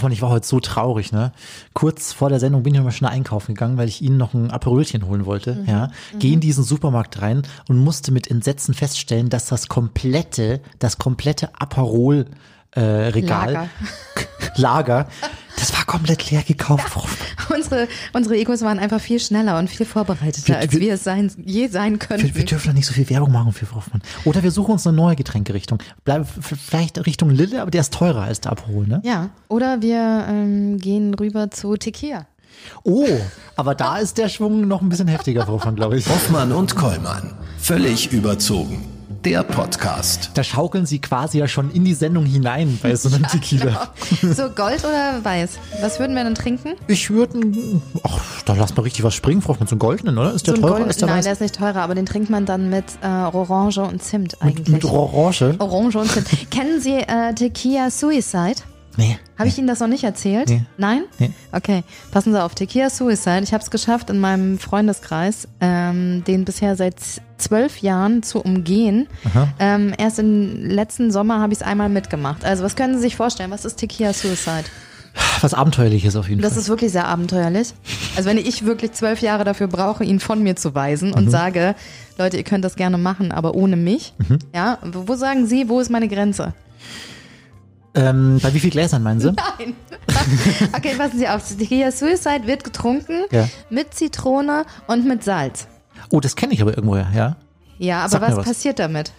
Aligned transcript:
Von, 0.00 0.12
ich 0.12 0.22
war 0.22 0.30
heute 0.30 0.46
so 0.46 0.60
traurig, 0.60 1.12
ne? 1.12 1.32
Kurz 1.72 2.12
vor 2.12 2.28
der 2.28 2.40
Sendung 2.40 2.62
bin 2.62 2.74
ich 2.74 2.78
nochmal 2.78 2.92
schnell 2.92 3.10
einkaufen 3.10 3.54
gegangen, 3.54 3.76
weil 3.76 3.88
ich 3.88 4.02
Ihnen 4.02 4.16
noch 4.16 4.34
ein 4.34 4.50
Aperolchen 4.50 5.06
holen 5.06 5.26
wollte, 5.26 5.54
Mhm. 5.56 5.66
ja. 5.66 5.90
Geh 6.18 6.32
in 6.32 6.40
diesen 6.40 6.64
Supermarkt 6.64 7.20
rein 7.22 7.42
und 7.68 7.78
musste 7.78 8.12
mit 8.12 8.30
Entsetzen 8.30 8.74
feststellen, 8.74 9.28
dass 9.30 9.46
das 9.46 9.68
komplette, 9.68 10.60
das 10.78 10.98
komplette 10.98 11.50
Aperol 11.60 12.26
äh, 12.72 12.80
Regal, 12.80 13.52
Lager. 13.52 13.68
Lager, 14.56 15.06
das 15.58 15.72
war 15.76 15.84
komplett 15.84 16.30
leer 16.30 16.42
gekauft. 16.42 16.94
Hoffmann. 16.94 17.58
Unsere, 17.60 17.88
unsere 18.12 18.36
Egos 18.36 18.62
waren 18.62 18.78
einfach 18.78 19.00
viel 19.00 19.20
schneller 19.20 19.58
und 19.58 19.68
viel 19.70 19.86
vorbereiteter, 19.86 20.48
Wir- 20.48 20.58
als 20.58 20.72
wir- 20.72 20.80
wir 20.80 20.94
es 20.94 21.04
sein, 21.04 21.30
je 21.44 21.68
sein 21.68 21.92
Wir, 21.94 22.00
wir 22.00 22.06
könnten. 22.18 22.46
dürfen 22.46 22.68
doch 22.68 22.74
nicht 22.74 22.86
so 22.86 22.92
viel 22.94 23.08
Werbung 23.10 23.32
machen 23.32 23.52
für 23.52 23.70
Hoffmann. 23.74 24.02
Oder 24.24 24.42
wir 24.42 24.50
suchen 24.50 24.72
uns 24.72 24.86
eine 24.86 24.96
neue 24.96 25.16
Getränkerichtung. 25.16 25.78
Bleib, 26.04 26.26
vielleicht 26.40 27.04
Richtung 27.06 27.30
Lille, 27.30 27.60
aber 27.62 27.70
der 27.70 27.82
ist 27.82 27.92
teurer 27.94 28.22
als 28.22 28.40
der 28.40 28.52
Aperol, 28.52 28.86
ne? 28.86 29.00
Ja, 29.04 29.30
oder 29.48 29.82
wir 29.82 30.26
ähm, 30.28 30.78
gehen 30.78 31.14
rüber 31.14 31.50
zu 31.50 31.76
Tequila. 31.76 32.26
Oh, 32.84 33.06
aber 33.56 33.74
da 33.74 33.98
ist 33.98 34.16
der 34.18 34.28
Schwung 34.28 34.66
noch 34.68 34.80
ein 34.80 34.88
bisschen 34.88 35.08
heftiger, 35.08 35.46
Hoffmann, 35.46 35.74
glaube 35.76 35.98
ich. 35.98 36.08
Hoffmann 36.08 36.52
und 36.52 36.74
Kollmann. 36.76 37.34
Völlig 37.58 38.12
überzogen. 38.12 38.84
Der 39.24 39.42
Podcast. 39.42 40.30
Da 40.34 40.44
schaukeln 40.44 40.84
sie 40.84 40.98
quasi 41.00 41.38
ja 41.38 41.48
schon 41.48 41.70
in 41.70 41.84
die 41.86 41.94
Sendung 41.94 42.26
hinein 42.26 42.78
bei 42.82 42.94
so 42.94 43.08
einem 43.08 43.26
Tequila. 43.26 43.88
So 44.20 44.50
Gold 44.50 44.84
oder 44.84 45.24
Weiß? 45.24 45.52
Was 45.80 45.98
würden 45.98 46.14
wir 46.14 46.24
dann 46.24 46.34
trinken? 46.34 46.74
Ich 46.88 47.08
würde, 47.08 47.40
ach, 48.02 48.42
da 48.42 48.52
lass 48.52 48.76
mal 48.76 48.82
richtig 48.82 49.02
was 49.02 49.14
springen, 49.14 49.40
Frau 49.40 49.50
Hoffmann, 49.54 49.66
so 49.66 49.72
einen 49.74 49.78
goldenen, 49.78 50.18
oder? 50.18 50.34
Ist 50.34 50.46
der 50.46 50.56
so 50.56 50.60
teurer 50.60 50.74
Gold- 50.76 50.88
als 50.88 50.96
der 50.98 51.08
Nein, 51.08 51.16
Weiß? 51.18 51.24
der 51.24 51.32
ist 51.32 51.40
nicht 51.40 51.54
teurer, 51.56 51.76
aber 51.80 51.94
den 51.94 52.04
trinkt 52.04 52.28
man 52.28 52.44
dann 52.44 52.68
mit 52.68 52.84
äh, 53.02 53.06
Orange 53.06 53.78
und 53.78 54.02
Zimt 54.02 54.42
eigentlich. 54.42 54.68
Mit 54.68 54.84
Orange? 54.84 55.54
Orange 55.58 55.96
und 55.96 56.10
Zimt. 56.10 56.50
Kennen 56.50 56.80
Sie 56.82 56.96
äh, 56.96 57.32
Tequila 57.34 57.90
Suicide? 57.90 58.56
Nee. 58.96 59.18
Habe 59.38 59.48
ich 59.48 59.58
Ihnen 59.58 59.66
das 59.66 59.80
noch 59.80 59.88
nicht 59.88 60.04
erzählt? 60.04 60.48
Nee. 60.48 60.62
Nein? 60.78 61.02
Nee. 61.18 61.30
Okay, 61.52 61.82
passen 62.12 62.32
Sie 62.32 62.42
auf. 62.42 62.54
Tequila 62.54 62.90
Suicide. 62.90 63.40
Ich 63.42 63.52
habe 63.52 63.62
es 63.62 63.70
geschafft, 63.70 64.08
in 64.10 64.20
meinem 64.20 64.58
Freundeskreis 64.58 65.48
ähm, 65.60 66.22
den 66.24 66.44
bisher 66.44 66.76
seit 66.76 66.96
zwölf 67.38 67.78
Jahren 67.78 68.22
zu 68.22 68.40
umgehen. 68.40 69.08
Ähm, 69.58 69.92
erst 69.98 70.18
im 70.20 70.64
letzten 70.64 71.10
Sommer 71.10 71.40
habe 71.40 71.52
ich 71.52 71.60
es 71.60 71.62
einmal 71.66 71.88
mitgemacht. 71.88 72.44
Also 72.44 72.62
was 72.62 72.76
können 72.76 72.94
Sie 72.94 73.00
sich 73.00 73.16
vorstellen? 73.16 73.50
Was 73.50 73.64
ist 73.64 73.76
Tequila 73.76 74.12
Suicide? 74.12 74.64
Was 75.40 75.54
Abenteuerliches 75.54 76.16
auf 76.16 76.28
jeden 76.28 76.40
Das 76.42 76.52
Fall. 76.54 76.62
ist 76.62 76.68
wirklich 76.68 76.90
sehr 76.92 77.06
abenteuerlich. 77.06 77.72
Also 78.16 78.28
wenn 78.28 78.38
ich 78.38 78.64
wirklich 78.64 78.92
zwölf 78.92 79.20
Jahre 79.20 79.44
dafür 79.44 79.68
brauche, 79.68 80.02
ihn 80.04 80.18
von 80.20 80.42
mir 80.42 80.56
zu 80.56 80.74
weisen 80.74 81.08
Mhm. 81.10 81.14
und 81.14 81.30
sage, 81.30 81.74
Leute, 82.18 82.36
ihr 82.36 82.42
könnt 82.44 82.64
das 82.64 82.74
gerne 82.76 82.98
machen, 82.98 83.30
aber 83.32 83.54
ohne 83.54 83.76
mich. 83.76 84.12
Mhm. 84.28 84.38
Ja, 84.54 84.78
wo 84.82 85.14
sagen 85.16 85.46
Sie, 85.46 85.68
wo 85.68 85.78
ist 85.80 85.90
meine 85.90 86.08
Grenze? 86.08 86.52
Ähm, 87.96 88.40
bei 88.42 88.52
wie 88.54 88.60
viel 88.60 88.70
Gläsern 88.70 89.02
meinen 89.02 89.20
Sie? 89.20 89.32
Nein. 89.32 89.74
Okay, 90.76 90.94
passen 90.96 91.18
Sie 91.18 91.28
auf. 91.28 91.46
Tequila 91.56 91.90
Suicide 91.92 92.46
wird 92.46 92.64
getrunken 92.64 93.24
Ja. 93.30 93.48
mit 93.70 93.94
Zitrone 93.94 94.64
und 94.86 95.06
mit 95.06 95.22
Salz. 95.24 95.66
Oh, 96.10 96.20
das 96.20 96.34
kenne 96.36 96.52
ich 96.54 96.60
aber 96.62 96.72
irgendwoher, 96.76 97.08
ja. 97.14 97.36
Ja, 97.78 98.04
aber 98.04 98.20
was, 98.20 98.36
was. 98.36 98.44
passiert 98.46 98.78
damit? 98.78 99.12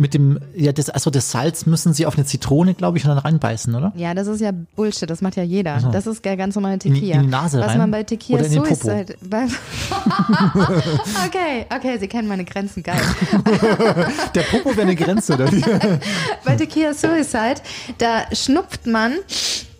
Mit 0.00 0.14
dem, 0.14 0.38
ja, 0.56 0.72
das, 0.72 0.88
also 0.88 1.10
das 1.10 1.30
Salz 1.30 1.66
müssen 1.66 1.92
Sie 1.92 2.06
auf 2.06 2.16
eine 2.16 2.24
Zitrone, 2.24 2.72
glaube 2.72 2.96
ich, 2.96 3.04
und 3.04 3.10
dann 3.10 3.18
reinbeißen, 3.18 3.74
oder? 3.74 3.92
Ja, 3.96 4.14
das 4.14 4.28
ist 4.28 4.40
ja 4.40 4.50
Bullshit, 4.74 5.10
das 5.10 5.20
macht 5.20 5.36
ja 5.36 5.42
jeder. 5.42 5.74
Ach 5.76 5.80
so. 5.82 5.90
Das 5.90 6.06
ist 6.06 6.24
ja 6.24 6.36
ganz 6.36 6.54
normale 6.54 6.78
Tequila. 6.78 7.16
in 7.16 7.22
die 7.24 7.28
Nase 7.28 7.60
Was 7.60 7.68
rein? 7.72 7.78
man 7.78 7.90
bei 7.90 8.02
Tequila 8.02 8.40
in? 8.40 8.50
Suicide. 8.50 9.14
Bei 9.28 9.44
okay, 11.26 11.66
okay, 11.74 11.98
Sie 11.98 12.08
kennen 12.08 12.28
meine 12.28 12.44
Grenzen, 12.46 12.82
geil. 12.82 12.96
Der 14.34 14.40
Popo 14.42 14.70
wäre 14.70 14.82
eine 14.82 14.96
Grenze, 14.96 15.34
oder 15.34 15.50
bei 16.44 16.56
Tequila 16.56 16.94
Suicide, 16.94 17.56
da 17.98 18.22
schnupft 18.34 18.86
man 18.86 19.12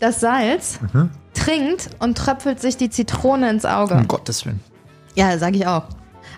das 0.00 0.20
Salz, 0.20 0.80
Mhm. 0.92 1.10
trinkt 1.32 1.88
und 1.98 2.18
tröpfelt 2.18 2.60
sich 2.60 2.76
die 2.76 2.91
Zitrone 2.91 3.48
ins 3.48 3.64
Auge. 3.64 3.94
Um 3.94 4.06
Gottes 4.08 4.44
Willen. 4.44 4.60
Ja, 5.14 5.38
sage 5.38 5.56
ich 5.56 5.66
auch. 5.66 5.84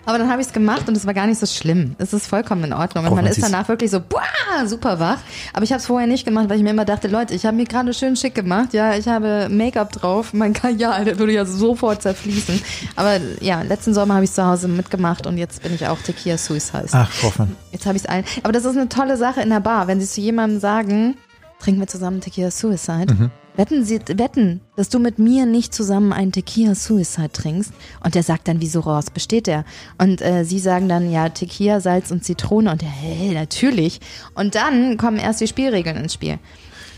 Aber 0.05 0.17
dann 0.17 0.29
habe 0.29 0.41
ich 0.41 0.47
es 0.47 0.53
gemacht 0.53 0.87
und 0.89 0.97
es 0.97 1.05
war 1.05 1.13
gar 1.13 1.27
nicht 1.27 1.39
so 1.39 1.45
schlimm. 1.45 1.95
Es 1.97 2.11
ist 2.11 2.27
vollkommen 2.27 2.65
in 2.65 2.73
Ordnung. 2.73 3.05
Und 3.05 3.11
Auch 3.11 3.15
man 3.15 3.25
ist 3.25 3.41
danach 3.41 3.69
wirklich 3.69 3.89
so, 3.89 4.01
boah, 4.01 4.21
super 4.65 4.99
wach. 4.99 5.19
Aber 5.53 5.63
ich 5.63 5.71
habe 5.71 5.79
es 5.79 5.85
vorher 5.85 6.07
nicht 6.07 6.25
gemacht, 6.25 6.49
weil 6.49 6.57
ich 6.57 6.63
mir 6.63 6.71
immer 6.71 6.83
dachte, 6.83 7.07
Leute, 7.07 7.33
ich 7.33 7.45
habe 7.45 7.55
mir 7.55 7.65
gerade 7.65 7.93
schön 7.93 8.15
schick 8.15 8.35
gemacht. 8.35 8.73
Ja, 8.73 8.95
ich 8.95 9.07
habe 9.07 9.47
Make-up 9.49 9.93
drauf. 9.93 10.33
Mein 10.33 10.53
Kajal, 10.63 11.05
der 11.05 11.19
würde 11.19 11.31
ja 11.33 11.45
sofort 11.45 12.01
zerfließen. 12.01 12.61
Aber 12.95 13.19
ja, 13.39 13.61
letzten 13.61 13.93
Sommer 13.93 14.15
habe 14.15 14.25
ich 14.25 14.31
zu 14.33 14.45
Hause 14.45 14.67
mitgemacht 14.67 15.25
und 15.25 15.37
jetzt 15.37 15.63
bin 15.63 15.73
ich 15.73 15.87
auch 15.87 15.99
Tequila 15.99 16.37
Suicide. 16.37 16.89
Ach, 16.91 17.09
Hoffmann. 17.23 17.55
Jetzt 17.71 17.85
habe 17.85 17.95
ich 17.95 18.03
es 18.03 18.09
allen. 18.09 18.25
Aber 18.43 18.51
das 18.51 18.65
ist 18.65 18.75
eine 18.75 18.89
tolle 18.89 19.15
Sache 19.15 19.41
in 19.41 19.49
der 19.49 19.61
Bar, 19.61 19.87
wenn 19.87 20.01
sie 20.01 20.07
zu 20.07 20.19
jemandem 20.19 20.59
sagen, 20.59 21.15
trinken 21.59 21.79
wir 21.79 21.87
zusammen 21.87 22.19
Tequila 22.19 22.51
Suicide. 22.51 23.13
Mhm. 23.13 23.31
Wetten 23.55 23.85
sie, 23.85 23.99
wetten, 24.07 24.61
dass 24.75 24.89
du 24.89 24.97
mit 24.97 25.19
mir 25.19 25.45
nicht 25.45 25.75
zusammen 25.75 26.11
einen 26.11 26.31
Tequila 26.31 26.73
Suicide 26.73 27.31
trinkst. 27.31 27.71
Und 28.03 28.15
der 28.15 28.23
sagt 28.23 28.47
dann, 28.47 28.61
wieso 28.61 28.79
raus 28.79 29.11
besteht 29.11 29.45
der? 29.45 29.63
Und 29.99 30.21
äh, 30.21 30.43
sie 30.43 30.57
sagen 30.57 30.89
dann, 30.89 31.11
ja, 31.11 31.29
Tequila, 31.29 31.79
Salz 31.79 32.09
und 32.09 32.23
Zitrone. 32.23 32.71
Und 32.71 32.81
der, 32.81 32.89
hey, 32.89 33.33
natürlich. 33.33 34.01
Und 34.33 34.55
dann 34.55 34.97
kommen 34.97 35.17
erst 35.17 35.39
die 35.39 35.47
Spielregeln 35.47 35.97
ins 35.97 36.15
Spiel. 36.15 36.39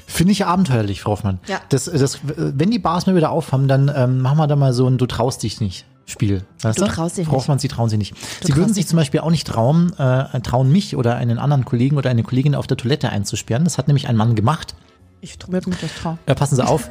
Finde 0.08 0.32
ich 0.32 0.46
abenteuerlich, 0.46 1.02
Frau 1.02 1.12
Hoffmann. 1.12 1.40
Ja. 1.48 1.60
Das, 1.70 1.86
das, 1.86 2.20
wenn 2.24 2.72
die 2.72 2.80
Bars 2.80 3.06
mal 3.06 3.16
wieder 3.16 3.32
aufhaben, 3.32 3.68
dann 3.68 3.92
ähm, 3.94 4.22
machen 4.22 4.38
wir 4.38 4.48
da 4.48 4.56
mal 4.56 4.72
so 4.72 4.88
ein 4.88 4.98
Du 4.98 5.08
traust 5.08 5.44
dich 5.44 5.60
nicht. 5.60 5.86
Spiel. 6.08 6.44
Weißt 6.62 6.80
Du 6.80 6.86
du? 6.86 6.92
traust 6.92 7.18
dich 7.18 7.26
Frau 7.26 7.34
nicht. 7.34 7.42
Hoffmann, 7.42 7.60
Sie 7.60 7.68
trauen 7.68 7.90
Sie 7.90 7.98
nicht. 7.98 8.16
Sie 8.16 8.48
traust 8.48 8.56
würden 8.56 8.74
sich 8.74 8.88
zum 8.88 8.98
Beispiel 8.98 9.22
auch 9.22 9.32
nicht 9.32 9.48
trauen, 9.48 9.92
äh, 9.98 10.40
trauen 10.42 10.72
mich 10.72 10.96
oder 10.96 11.16
einen 11.16 11.40
anderen 11.40 11.66
Kollegen 11.66 11.98
oder 11.98 12.12
eine 12.12 12.22
Kollegin 12.24 12.54
auf 12.56 12.68
der 12.68 12.78
Toilette 12.78 13.10
einzusperren. 13.10 13.64
Das 13.64 13.78
hat 13.80 13.88
nämlich 13.88 14.08
ein 14.08 14.16
Mann 14.16 14.36
gemacht. 14.36 14.76
Ich 15.22 15.38
würde 15.48 15.70
mich 15.70 15.80
das 15.80 15.94
trauen. 15.96 16.20
Äh, 16.26 16.36
passen 16.36 16.56
Sie 16.56 16.66
auf. 16.66 16.90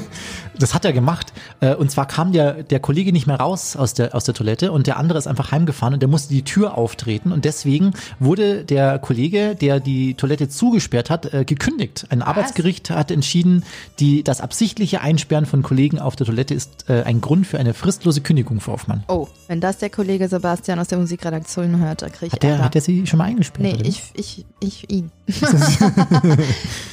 das 0.62 0.74
hat 0.74 0.84
er 0.84 0.92
gemacht. 0.92 1.32
Äh, 1.60 1.74
und 1.74 1.90
zwar 1.90 2.06
kam 2.06 2.32
der, 2.32 2.62
der 2.62 2.80
Kollege 2.80 3.12
nicht 3.12 3.26
mehr 3.26 3.40
raus 3.40 3.76
aus 3.76 3.94
der, 3.94 4.14
aus 4.14 4.24
der 4.24 4.34
Toilette 4.34 4.72
und 4.72 4.86
der 4.86 4.96
andere 4.96 5.18
ist 5.18 5.26
einfach 5.26 5.52
heimgefahren 5.52 5.94
und 5.94 6.00
der 6.00 6.08
musste 6.08 6.32
die 6.32 6.44
Tür 6.44 6.76
auftreten. 6.76 7.32
Und 7.32 7.44
deswegen 7.44 7.92
wurde 8.18 8.64
der 8.64 8.98
Kollege, 8.98 9.54
der 9.54 9.80
die 9.80 10.14
Toilette 10.14 10.48
zugesperrt 10.48 11.10
hat, 11.10 11.32
äh, 11.32 11.44
gekündigt. 11.44 12.06
Ein 12.10 12.22
Arbeitsgericht 12.22 12.90
hat 12.90 13.10
entschieden, 13.10 13.64
die, 13.98 14.22
das 14.22 14.40
absichtliche 14.40 15.00
Einsperren 15.00 15.46
von 15.46 15.62
Kollegen 15.62 15.98
auf 15.98 16.16
der 16.16 16.26
Toilette 16.26 16.54
ist 16.54 16.88
äh, 16.88 17.02
ein 17.02 17.20
Grund 17.20 17.46
für 17.46 17.58
eine 17.58 17.74
fristlose 17.74 18.20
Kündigung, 18.20 18.60
Frau 18.60 18.72
Hoffmann. 18.72 19.04
Oh, 19.08 19.28
wenn 19.48 19.60
das 19.60 19.78
der 19.78 19.90
Kollege 19.90 20.28
Sebastian 20.28 20.78
aus 20.78 20.88
der 20.88 20.98
Musikredaktion 20.98 21.78
hört, 21.78 22.02
da 22.02 22.08
kriege 22.08 22.26
ich 22.26 22.32
Hat 22.32 22.42
der, 22.42 22.50
Ärger. 22.50 22.64
hat 22.64 22.74
der 22.74 22.82
Sie 22.82 23.06
schon 23.06 23.18
mal 23.18 23.24
eingesperrt? 23.24 23.62
Nee, 23.62 23.74
oder 23.74 23.84
ich, 23.84 24.02
ich, 24.14 24.46
ich 24.60 24.90
ihn. 24.90 25.10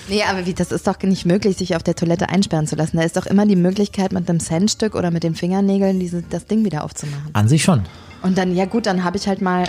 nee, 0.10 0.24
aber 0.24 0.46
wie, 0.46 0.54
das 0.54 0.72
ist 0.72 0.88
doch 0.88 0.98
nicht 1.02 1.26
möglich, 1.26 1.58
sich 1.58 1.76
auf 1.76 1.84
der 1.84 1.96
Toilette 1.96 2.30
einsperren 2.30 2.68
zu 2.68 2.76
lassen. 2.76 2.98
Da 2.98 3.04
ist 3.04 3.18
doch 3.18 3.26
immer 3.26 3.46
die 3.46 3.56
Möglichkeit, 3.58 4.12
mit 4.12 4.30
einem 4.30 4.40
Centstück 4.40 4.96
oder 4.96 5.12
mit 5.12 5.24
den 5.24 5.36
Fingernägeln 5.36 6.00
diese, 6.00 6.22
das 6.24 6.46
Ding 6.46 6.64
wieder 6.66 6.84
aufzumachen. 6.84 7.30
An 7.34 7.48
sich 7.48 7.64
schon. 7.64 7.84
Und 8.24 8.38
dann, 8.38 8.56
ja 8.56 8.66
gut, 8.66 8.86
dann 8.86 9.04
habe 9.04 9.18
ich 9.18 9.28
halt 9.28 9.42
mal, 9.42 9.68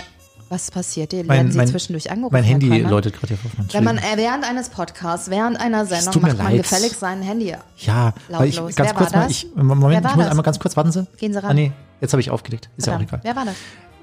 was 0.49 0.71
passiert? 0.71 1.11
Die 1.11 1.17
Mein- 1.17 1.27
werden 1.37 1.51
sie 1.51 1.57
mein- 1.59 1.67
zwischendurch 1.67 2.09
angerufen. 2.09 2.33
Mein 2.33 2.43
Herr 2.43 2.53
Handy 2.53 2.69
Krämer? 2.69 2.89
läutet 2.89 3.13
gerade 3.13 3.27
hier, 3.35 3.43
Hoffmann. 3.43 3.67
Wenn 3.71 3.83
man 3.83 3.97
äh, 3.99 4.01
während 4.15 4.43
eines 4.49 4.69
Podcasts, 4.69 5.29
während 5.29 5.59
einer 5.61 5.85
Sendung, 5.85 6.21
macht 6.23 6.37
man 6.37 6.47
leid. 6.53 6.57
gefälligst 6.63 6.99
sein 6.99 7.21
Handy. 7.21 7.55
Ja, 7.77 8.13
weil 8.29 8.47
ich 8.47 8.55
Lautlos. 8.55 8.75
ganz 8.75 8.89
Wer 8.89 8.95
kurz 8.95 9.13
war 9.13 9.19
mal, 9.19 9.27
das? 9.27 9.31
ich, 9.31 9.47
Moment, 9.55 9.97
ich 9.97 10.03
muss 10.15 10.15
das? 10.23 10.29
einmal 10.31 10.43
ganz 10.43 10.59
kurz, 10.59 10.75
warten 10.75 10.91
Sie. 10.91 11.05
Gehen 11.17 11.33
Sie 11.33 11.39
ran. 11.43 11.51
Ah, 11.51 11.53
nee, 11.53 11.71
jetzt 12.01 12.13
habe 12.13 12.21
ich 12.21 12.31
aufgelegt. 12.31 12.69
Ist 12.77 12.87
ja 12.87 12.93
auch 12.93 12.97
Verdammt. 12.97 13.21
egal. 13.23 13.35
Wer 13.35 13.35
war 13.35 13.45
das? 13.45 13.55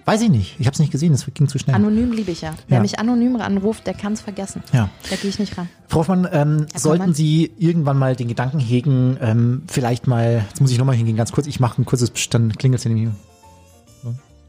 Weiß 0.06 0.22
ich 0.22 0.30
nicht. 0.30 0.54
Ich 0.60 0.66
habe 0.66 0.72
es 0.74 0.78
nicht 0.78 0.92
gesehen, 0.92 1.10
das 1.12 1.26
ging 1.34 1.48
zu 1.48 1.58
schnell. 1.58 1.74
Anonym 1.74 2.12
liebe 2.12 2.30
ich 2.30 2.40
ja. 2.40 2.54
Wer 2.68 2.76
Ja. 2.78 2.82
mich 2.82 3.00
anonym 3.00 3.34
anruft, 3.36 3.88
der 3.88 3.94
kann 3.94 4.12
es 4.12 4.20
vergessen. 4.20 4.62
Ja. 4.72 4.88
Da 5.10 5.16
gehe 5.16 5.28
ich 5.28 5.40
nicht 5.40 5.58
ran. 5.58 5.68
Frau 5.88 5.98
Hoffmann, 5.98 6.28
ähm, 6.30 6.66
sollten? 6.76 7.12
Sie 7.12 7.50
irgendwann 7.58 7.98
mal 7.98 8.14
den 8.14 8.28
Gedanken 8.28 8.60
hegen, 8.60 9.18
ähm, 9.20 9.62
vielleicht 9.66 10.06
mal, 10.06 10.44
jetzt 10.48 10.60
muss 10.60 10.70
ich 10.70 10.78
nochmal 10.78 10.94
hingehen, 10.94 11.16
ganz 11.16 11.32
kurz, 11.32 11.48
ich 11.48 11.58
mache 11.58 11.82
ein 11.82 11.84
kurzes, 11.84 12.12
dann 12.30 12.52
klingelt 12.52 12.78
es 12.78 12.84
ja 12.84 12.90
nämlich. 12.92 13.08
So, 13.12 13.16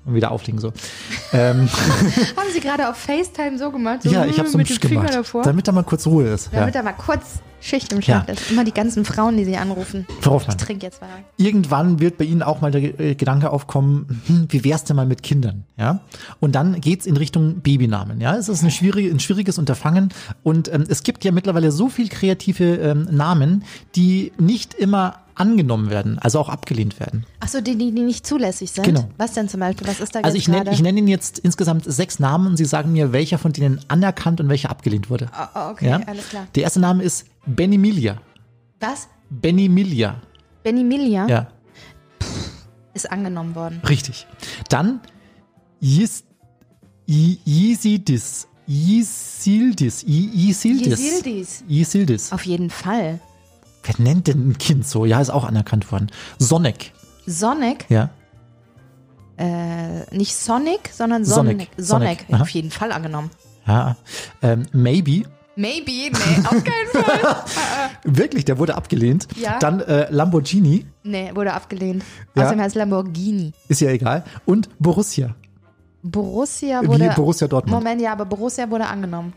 Und 0.08 0.14
wieder 0.16 0.32
auflegen 0.32 0.60
so. 0.60 0.72
ähm, 1.34 1.68
Haben 2.38 2.50
Sie 2.54 2.62
gerade 2.62 2.90
auf 2.90 2.96
FaceTime 2.98 3.58
so 3.60 3.72
gemacht? 3.72 4.04
So 4.04 4.10
ja, 4.10 4.26
ich 4.26 4.40
habe 4.40 4.48
so 4.50 4.58
mit 4.58 4.70
dem 4.70 4.78
Finger 4.78 5.02
gemacht, 5.02 5.16
davor? 5.16 5.44
damit 5.44 5.68
da 5.68 5.72
mal 5.74 5.84
kurz 5.84 6.08
Ruhe 6.08 6.28
ist. 6.30 6.50
Ja. 6.54 6.62
Damit 6.62 6.76
da 6.76 6.82
mal 6.82 6.94
kurz 6.94 7.40
Schicht 7.60 7.92
im 7.92 8.02
Schacht 8.02 8.28
Ja. 8.30 8.34
ist. 8.36 8.50
Immer 8.52 8.64
die 8.64 8.72
ganzen 8.72 9.04
Frauen, 9.04 9.36
die 9.36 9.44
sie 9.44 9.58
anrufen. 9.58 10.06
Hoffmann, 10.26 10.56
Ich 10.58 10.64
trinke 10.64 10.86
jetzt 10.86 11.02
mal. 11.02 11.10
irgendwann 11.38 12.00
wird 12.00 12.18
bei 12.18 12.24
Ihnen 12.26 12.42
auch 12.44 12.62
mal 12.62 12.72
der 12.72 13.00
äh, 13.00 13.16
Gedanke 13.16 13.50
aufkommen, 13.50 14.22
hm, 14.28 14.46
wie 14.50 14.64
wär's 14.64 14.84
denn 14.86 14.96
mal 14.96 15.06
mit 15.08 15.24
Kindern, 15.24 15.66
ja? 15.76 16.00
Und 16.40 16.54
dann 16.56 16.80
geht's 16.80 17.06
in 17.06 17.18
Richtung 17.18 17.62
Babynamen, 17.62 18.22
ja? 18.22 18.36
Es 18.38 18.48
ist 18.48 18.62
eine 18.62 18.72
schwierige, 18.72 19.10
ein 19.10 19.20
schwieriges 19.20 19.58
Unterfangen 19.58 20.14
und 20.44 20.72
ähm, 20.72 20.86
es 20.88 21.04
gibt 21.04 21.26
ja 21.26 21.32
mittlerweile 21.34 21.72
so 21.72 21.90
viel 21.90 22.08
kreative 22.10 22.76
ähm, 22.78 23.08
Namen, 23.12 23.66
die 23.96 24.32
nicht 24.38 24.74
immer 24.76 25.16
angenommen 25.40 25.90
werden, 25.90 26.18
also 26.20 26.40
auch 26.40 26.50
abgelehnt 26.50 27.00
werden. 27.00 27.26
Achso, 27.40 27.62
die, 27.62 27.78
die, 27.78 27.92
die 27.94 28.02
nicht 28.02 28.26
zulässig 28.26 28.72
sind? 28.72 28.84
Genau. 28.84 29.10
Was 29.18 29.34
denn 29.34 29.48
zum 29.50 29.60
Beispiel? 29.60 29.88
Was 29.88 30.00
ist 30.00 30.16
da 30.16 30.20
Also 30.22 30.38
ich 30.38 30.48
nenne 30.48 30.72
ich 30.72 30.82
nenn 30.82 30.98
Ihnen 30.98 31.08
jetzt 31.08 31.40
insgesamt 31.40 31.84
sechs 31.86 32.20
Namen 32.20 32.48
und 32.48 32.58
Sie 32.58 32.66
sagen 32.66 32.92
mir, 32.92 33.12
welcher 33.14 33.38
von 33.38 33.54
denen 33.54 33.80
anerkannt 33.88 34.42
und 34.42 34.50
welcher 34.50 34.70
abgelehnt 34.70 35.10
wurde. 35.10 35.28
Ah, 35.32 35.72
okay, 35.72 35.90
ja? 35.90 36.00
alles 36.06 36.30
klar. 36.30 36.48
Der 36.56 36.64
erste 36.64 36.80
Name 36.80 37.04
ist 37.04 37.26
Benimilia. 37.46 38.18
Was? 38.80 39.08
Benimilia. 39.30 40.22
Benimilia 40.64 41.28
Ja, 41.28 41.48
ist 42.94 43.12
angenommen 43.12 43.56
worden. 43.56 43.82
richtig. 43.88 44.26
Dann 44.70 45.00
Yis, 45.80 46.24
I- 47.08 47.40
Yisildis. 47.46 48.48
Yisildis. 48.68 50.04
Yisildis. 50.04 51.00
Yisildis. 51.00 51.64
Yisildis. 51.70 52.32
Auf 52.34 52.44
jeden 52.46 52.70
Fall. 52.70 53.20
Wer 53.88 53.96
nennt 54.04 54.28
denn 54.28 54.50
ein 54.50 54.58
Kind 54.58 54.88
so? 54.88 55.06
Ja, 55.06 55.20
ist 55.22 55.30
auch 55.30 55.46
anerkannt 55.46 55.92
worden. 55.92 56.08
Sonic. 56.40 56.92
Sonic, 57.26 57.86
Ja. 57.90 58.10
äh, 59.38 60.16
nicht 60.16 60.36
Sonic, 60.36 60.90
sondern 60.94 61.26
Sonic. 61.26 61.54
Sonic. 61.58 61.70
Sonic, 61.78 62.20
Sonic, 62.28 62.42
auf 62.42 62.50
jeden 62.50 62.72
Fall 62.72 62.92
angenommen. 62.92 63.30
Ja. 63.66 63.98
Ähm, 64.42 64.66
maybe. 64.72 65.24
Maybe, 65.56 65.92
nee, 65.92 66.12
auf 66.46 66.64
keinen 66.64 67.04
Fall. 67.04 67.36
Wirklich, 68.04 68.46
der 68.46 68.60
wurde 68.60 68.76
abgelehnt. 68.76 69.28
Ja. 69.38 69.58
Dann 69.60 69.80
äh, 69.82 70.08
Lamborghini. 70.12 70.86
nee, 71.04 71.32
wurde 71.34 71.54
abgelehnt. 71.54 72.04
Ja. 72.36 72.44
Außerdem 72.44 72.62
heißt 72.62 72.76
Lamborghini. 72.76 73.52
Ist 73.68 73.82
ja 73.82 73.90
egal. 73.90 74.24
Und 74.46 74.70
Borussia. 74.80 75.36
Borussia 76.04 76.82
Wie 76.84 76.88
wurde. 76.88 77.12
Borussia 77.16 77.48
Dortmund. 77.48 77.76
Moment, 77.84 78.02
ja, 78.02 78.12
aber 78.14 78.26
Borussia 78.26 78.70
wurde 78.70 78.86
angenommen. 78.86 79.34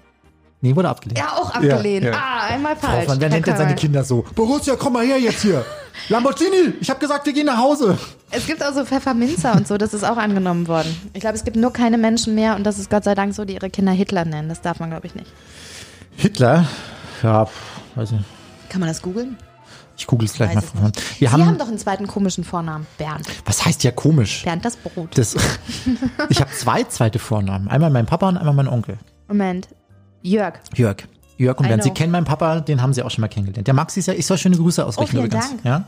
Nee, 0.62 0.76
wurde 0.76 0.90
abgelehnt. 0.90 1.18
Ja, 1.18 1.32
auch 1.36 1.50
abgelehnt. 1.54 2.04
Ja, 2.04 2.10
ja. 2.10 2.18
Ah, 2.18 2.46
einmal 2.48 2.76
falsch. 2.76 3.08
Wer 3.18 3.28
nennt 3.30 3.46
denn 3.46 3.56
seine. 3.56 3.74
Kinder 3.74 4.04
so? 4.04 4.24
Borussia, 4.34 4.76
komm 4.76 4.92
mal 4.92 5.06
her 5.06 5.18
jetzt 5.18 5.40
hier. 5.40 5.64
Lamborghini, 6.08 6.74
ich 6.80 6.90
habe 6.90 7.00
gesagt, 7.00 7.24
wir 7.24 7.32
gehen 7.32 7.46
nach 7.46 7.56
Hause. 7.58 7.98
Es 8.30 8.46
gibt 8.46 8.62
auch 8.62 8.72
so 8.72 8.84
Pfefferminzer 8.84 9.54
und 9.54 9.66
so, 9.66 9.76
das 9.78 9.94
ist 9.94 10.04
auch 10.04 10.16
angenommen 10.16 10.68
worden. 10.68 10.94
Ich 11.14 11.20
glaube, 11.20 11.36
es 11.36 11.44
gibt 11.44 11.56
nur 11.56 11.72
keine 11.72 11.98
Menschen 11.98 12.34
mehr 12.34 12.56
und 12.56 12.64
das 12.64 12.78
ist 12.78 12.90
Gott 12.90 13.04
sei 13.04 13.14
Dank 13.14 13.34
so, 13.34 13.44
die 13.44 13.54
ihre 13.54 13.70
Kinder 13.70 13.92
Hitler 13.92 14.24
nennen. 14.24 14.48
Das 14.48 14.60
darf 14.60 14.80
man, 14.80 14.90
glaube 14.90 15.06
ich, 15.06 15.14
nicht. 15.14 15.32
Hitler? 16.16 16.66
Ja, 17.22 17.48
weiß 17.94 18.12
nicht. 18.12 18.24
Kann 18.68 18.80
man 18.80 18.88
das 18.88 19.02
googeln? 19.02 19.36
Ich 19.96 20.06
google 20.06 20.26
es 20.26 20.34
gleich 20.34 20.54
mal. 20.54 20.62
Wir 20.62 20.92
Sie 21.18 21.28
haben, 21.28 21.44
haben 21.44 21.58
doch 21.58 21.68
einen 21.68 21.78
zweiten 21.78 22.06
komischen 22.06 22.44
Vornamen. 22.44 22.86
Bernd. 22.96 23.26
was 23.44 23.64
heißt 23.64 23.84
ja 23.84 23.90
komisch? 23.90 24.44
Bernd 24.44 24.64
das 24.64 24.76
Brot. 24.76 25.10
Das, 25.16 25.36
ich 26.28 26.40
habe 26.40 26.50
zwei 26.52 26.84
zweite 26.84 27.18
Vornamen. 27.18 27.68
Einmal 27.68 27.90
mein 27.90 28.06
Papa 28.06 28.28
und 28.28 28.36
einmal 28.38 28.54
mein 28.54 28.68
Onkel. 28.68 28.98
Moment. 29.28 29.68
Jörg. 30.22 30.54
Jörg. 30.74 30.96
Jörg 31.38 31.58
und 31.58 31.68
Bernd. 31.68 31.82
Sie 31.82 31.90
kennen 31.90 32.12
meinen 32.12 32.26
Papa, 32.26 32.60
den 32.60 32.82
haben 32.82 32.92
Sie 32.92 33.02
auch 33.02 33.10
schon 33.10 33.22
mal 33.22 33.28
kennengelernt. 33.28 33.66
Der 33.66 33.72
Maxi 33.74 34.00
ist 34.00 34.06
ja, 34.06 34.12
ich 34.14 34.26
soll 34.26 34.36
schöne 34.36 34.56
Grüße 34.56 34.84
ausrichten 34.84 35.16
Oh, 35.16 35.20
vielen 35.22 35.26
übrigens. 35.26 35.48
Dank. 35.48 35.64
Ja? 35.64 35.84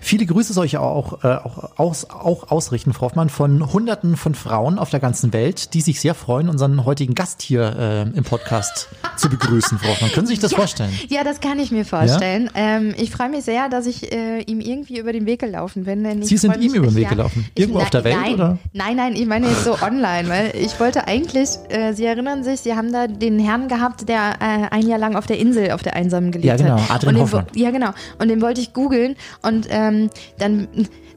Viele 0.00 0.26
Grüße 0.26 0.52
soll 0.52 0.66
ich 0.66 0.78
auch, 0.78 1.24
äh, 1.24 1.28
auch, 1.28 1.70
aus, 1.78 2.08
auch 2.10 2.50
ausrichten, 2.50 2.92
Frau 2.92 3.06
Hoffmann, 3.06 3.28
von 3.28 3.72
Hunderten 3.72 4.16
von 4.16 4.34
Frauen 4.34 4.78
auf 4.78 4.90
der 4.90 5.00
ganzen 5.00 5.32
Welt, 5.32 5.74
die 5.74 5.80
sich 5.80 6.00
sehr 6.00 6.14
freuen, 6.14 6.48
unseren 6.48 6.84
heutigen 6.84 7.14
Gast 7.14 7.42
hier 7.42 7.76
äh, 7.78 8.02
im 8.02 8.24
Podcast 8.24 8.88
zu 9.16 9.28
begrüßen, 9.28 9.78
Frau 9.78 9.88
Hoffmann. 9.90 10.10
Können 10.12 10.26
Sie 10.26 10.32
sich 10.34 10.40
das 10.40 10.52
vorstellen? 10.54 10.92
Ja, 11.08 11.24
das 11.24 11.40
kann 11.40 11.58
ich 11.58 11.70
mir 11.70 11.84
vorstellen. 11.84 12.50
Ähm, 12.54 12.94
ich 12.96 13.10
freue 13.10 13.28
mich 13.28 13.44
sehr, 13.44 13.68
dass 13.68 13.86
ich 13.86 14.12
äh, 14.12 14.40
ihm 14.42 14.60
irgendwie 14.60 14.98
über 14.98 15.12
den 15.12 15.26
Weg 15.26 15.40
gelaufen 15.40 15.84
bin. 15.84 16.04
ich 16.22 16.28
Sie 16.28 16.36
sind 16.36 16.56
ihm 16.60 16.74
über 16.74 16.86
den 16.86 16.94
Weg 16.96 17.04
ja, 17.04 17.10
gelaufen? 17.10 17.46
Ich- 17.54 17.62
Irgendwo 17.62 17.80
auf 17.80 17.90
der 17.90 18.04
Welt, 18.04 18.16
nein, 18.20 18.34
oder? 18.34 18.58
Nein, 18.72 18.96
nein, 18.96 19.14
ich 19.16 19.26
meine 19.26 19.48
jetzt 19.48 19.64
so 19.64 19.76
online, 19.82 20.28
weil 20.28 20.52
ich 20.56 20.78
wollte 20.80 21.06
eigentlich, 21.06 21.50
äh, 21.68 21.92
Sie 21.92 22.04
erinnern 22.04 22.44
sich, 22.44 22.60
Sie 22.60 22.74
haben 22.74 22.92
da 22.92 23.06
den 23.06 23.38
Herrn 23.38 23.68
gehabt, 23.68 24.08
der 24.08 24.34
äh, 24.40 24.74
ein 24.74 24.86
Jahr 24.86 24.98
lang 24.98 25.16
auf 25.16 25.26
der 25.26 25.38
Insel, 25.38 25.70
auf 25.72 25.82
der 25.82 25.94
einsamen 25.94 26.30
gelebt 26.32 26.46
Ja, 26.46 26.56
genau, 26.56 26.80
hat. 26.80 26.90
Adrian 26.90 27.18
Hoffmann. 27.18 27.46
Ja, 27.54 27.70
genau. 27.70 27.90
Und 28.18 28.28
den 28.28 28.40
wollte 28.42 28.60
ich 28.60 28.72
googeln 28.72 29.16
und 29.46 29.66
ähm, 29.70 30.10
dann, 30.38 30.68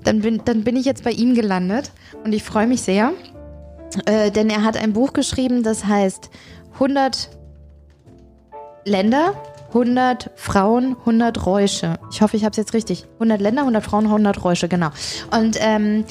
dann, 0.03 0.21
bin, 0.21 0.41
dann 0.45 0.63
bin 0.63 0.75
ich 0.75 0.85
jetzt 0.85 1.03
bei 1.03 1.11
ihm 1.11 1.35
gelandet 1.35 1.91
und 2.23 2.33
ich 2.33 2.43
freue 2.43 2.67
mich 2.67 2.81
sehr, 2.81 3.11
äh, 4.05 4.31
denn 4.31 4.49
er 4.49 4.63
hat 4.63 4.77
ein 4.77 4.93
Buch 4.93 5.13
geschrieben, 5.13 5.63
das 5.63 5.85
heißt 5.85 6.29
100 6.73 7.29
Länder, 8.85 9.33
100 9.69 10.31
Frauen, 10.35 10.95
100 10.99 11.45
Räusche. 11.45 11.99
Ich 12.11 12.21
hoffe, 12.21 12.37
ich 12.37 12.43
habe 12.43 12.51
es 12.51 12.57
jetzt 12.57 12.73
richtig. 12.73 13.05
100 13.15 13.39
Länder, 13.39 13.61
100 13.61 13.83
Frauen, 13.83 14.05
100 14.05 14.43
Räusche, 14.43 14.67
genau. 14.67 14.89
Und 15.31 15.57
ähm, 15.59 16.05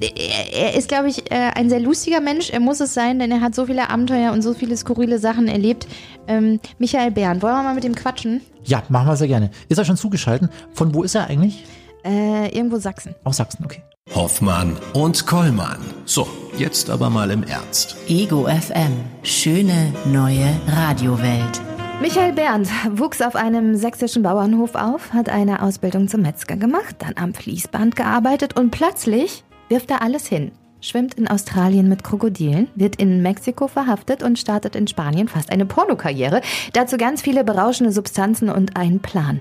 er 0.00 0.74
ist, 0.74 0.88
glaube 0.88 1.08
ich, 1.08 1.30
äh, 1.30 1.50
ein 1.54 1.68
sehr 1.68 1.80
lustiger 1.80 2.20
Mensch. 2.20 2.50
Er 2.50 2.60
muss 2.60 2.80
es 2.80 2.94
sein, 2.94 3.18
denn 3.18 3.30
er 3.30 3.40
hat 3.40 3.54
so 3.54 3.66
viele 3.66 3.90
Abenteuer 3.90 4.32
und 4.32 4.42
so 4.42 4.54
viele 4.54 4.76
skurrile 4.76 5.18
Sachen 5.18 5.48
erlebt. 5.48 5.86
Ähm, 6.26 6.60
Michael 6.78 7.10
Bern, 7.10 7.42
wollen 7.42 7.54
wir 7.54 7.62
mal 7.62 7.74
mit 7.74 7.84
ihm 7.84 7.94
quatschen? 7.94 8.40
Ja, 8.64 8.82
machen 8.88 9.08
wir 9.08 9.16
sehr 9.16 9.28
gerne. 9.28 9.50
Ist 9.68 9.78
er 9.78 9.84
schon 9.84 9.96
zugeschaltet? 9.96 10.50
Von 10.72 10.94
wo 10.94 11.02
ist 11.02 11.14
er 11.14 11.28
eigentlich? 11.28 11.64
Äh, 12.04 12.54
irgendwo 12.54 12.78
Sachsen. 12.78 13.14
Aus 13.24 13.38
Sachsen, 13.38 13.64
okay. 13.64 13.82
Hoffmann 14.14 14.76
und 14.92 15.26
Kollmann. 15.26 15.78
So, 16.04 16.28
jetzt 16.58 16.90
aber 16.90 17.08
mal 17.08 17.30
im 17.30 17.42
Ernst. 17.42 17.96
Ego 18.06 18.46
FM. 18.46 18.92
Schöne 19.22 19.92
neue 20.04 20.46
Radiowelt. 20.68 21.60
Michael 22.02 22.34
Berndt 22.34 22.68
wuchs 22.90 23.22
auf 23.22 23.34
einem 23.34 23.76
sächsischen 23.76 24.22
Bauernhof 24.22 24.74
auf, 24.74 25.12
hat 25.14 25.30
eine 25.30 25.62
Ausbildung 25.62 26.08
zum 26.08 26.20
Metzger 26.22 26.56
gemacht, 26.56 26.96
dann 26.98 27.14
am 27.16 27.32
Fließband 27.32 27.96
gearbeitet 27.96 28.58
und 28.58 28.70
plötzlich 28.70 29.44
wirft 29.68 29.90
er 29.90 30.02
alles 30.02 30.26
hin. 30.26 30.52
Schwimmt 30.80 31.14
in 31.14 31.28
Australien 31.28 31.88
mit 31.88 32.04
Krokodilen, 32.04 32.68
wird 32.74 32.96
in 32.96 33.22
Mexiko 33.22 33.68
verhaftet 33.68 34.22
und 34.22 34.38
startet 34.38 34.76
in 34.76 34.86
Spanien 34.86 35.28
fast 35.28 35.50
eine 35.50 35.64
Pornokarriere. 35.64 36.42
Dazu 36.74 36.98
ganz 36.98 37.22
viele 37.22 37.42
berauschende 37.42 37.90
Substanzen 37.90 38.50
und 38.50 38.76
einen 38.76 39.00
Plan. 39.00 39.40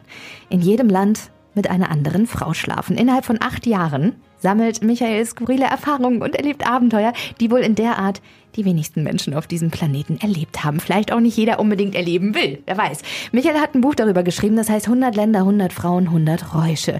In 0.49 0.61
jedem 0.61 0.87
Land 0.87 1.31
mit 1.53 1.69
einer 1.69 1.91
anderen 1.91 2.27
Frau 2.27 2.53
schlafen. 2.53 2.97
Innerhalb 2.97 3.25
von 3.25 3.39
acht 3.41 3.65
Jahren 3.65 4.15
sammelt 4.37 4.83
Michael 4.83 5.25
skurrile 5.25 5.65
Erfahrungen 5.65 6.21
und 6.21 6.35
erlebt 6.35 6.65
Abenteuer, 6.65 7.13
die 7.39 7.51
wohl 7.51 7.59
in 7.59 7.75
der 7.75 7.97
Art 7.97 8.21
die 8.55 8.65
wenigsten 8.65 9.03
Menschen 9.03 9.33
auf 9.33 9.47
diesem 9.47 9.71
Planeten 9.71 10.17
erlebt 10.21 10.63
haben. 10.63 10.79
Vielleicht 10.79 11.11
auch 11.11 11.19
nicht 11.19 11.37
jeder 11.37 11.59
unbedingt 11.59 11.95
erleben 11.95 12.35
will, 12.35 12.61
wer 12.65 12.77
weiß. 12.77 13.01
Michael 13.31 13.59
hat 13.59 13.73
ein 13.73 13.81
Buch 13.81 13.95
darüber 13.95 14.23
geschrieben, 14.23 14.55
das 14.55 14.69
heißt 14.69 14.87
100 14.87 15.15
Länder, 15.15 15.39
100 15.39 15.73
Frauen, 15.73 16.07
100 16.07 16.53
Räusche. 16.53 16.99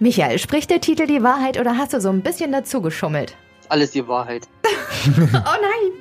Michael, 0.00 0.38
spricht 0.38 0.70
der 0.70 0.80
Titel 0.80 1.06
die 1.06 1.22
Wahrheit 1.22 1.58
oder 1.58 1.78
hast 1.78 1.92
du 1.92 2.00
so 2.00 2.10
ein 2.10 2.22
bisschen 2.22 2.50
dazu 2.50 2.80
geschummelt? 2.80 3.36
Alles 3.68 3.92
die 3.92 4.06
Wahrheit. 4.08 4.48
Oh 5.06 5.60
nein! 5.60 5.92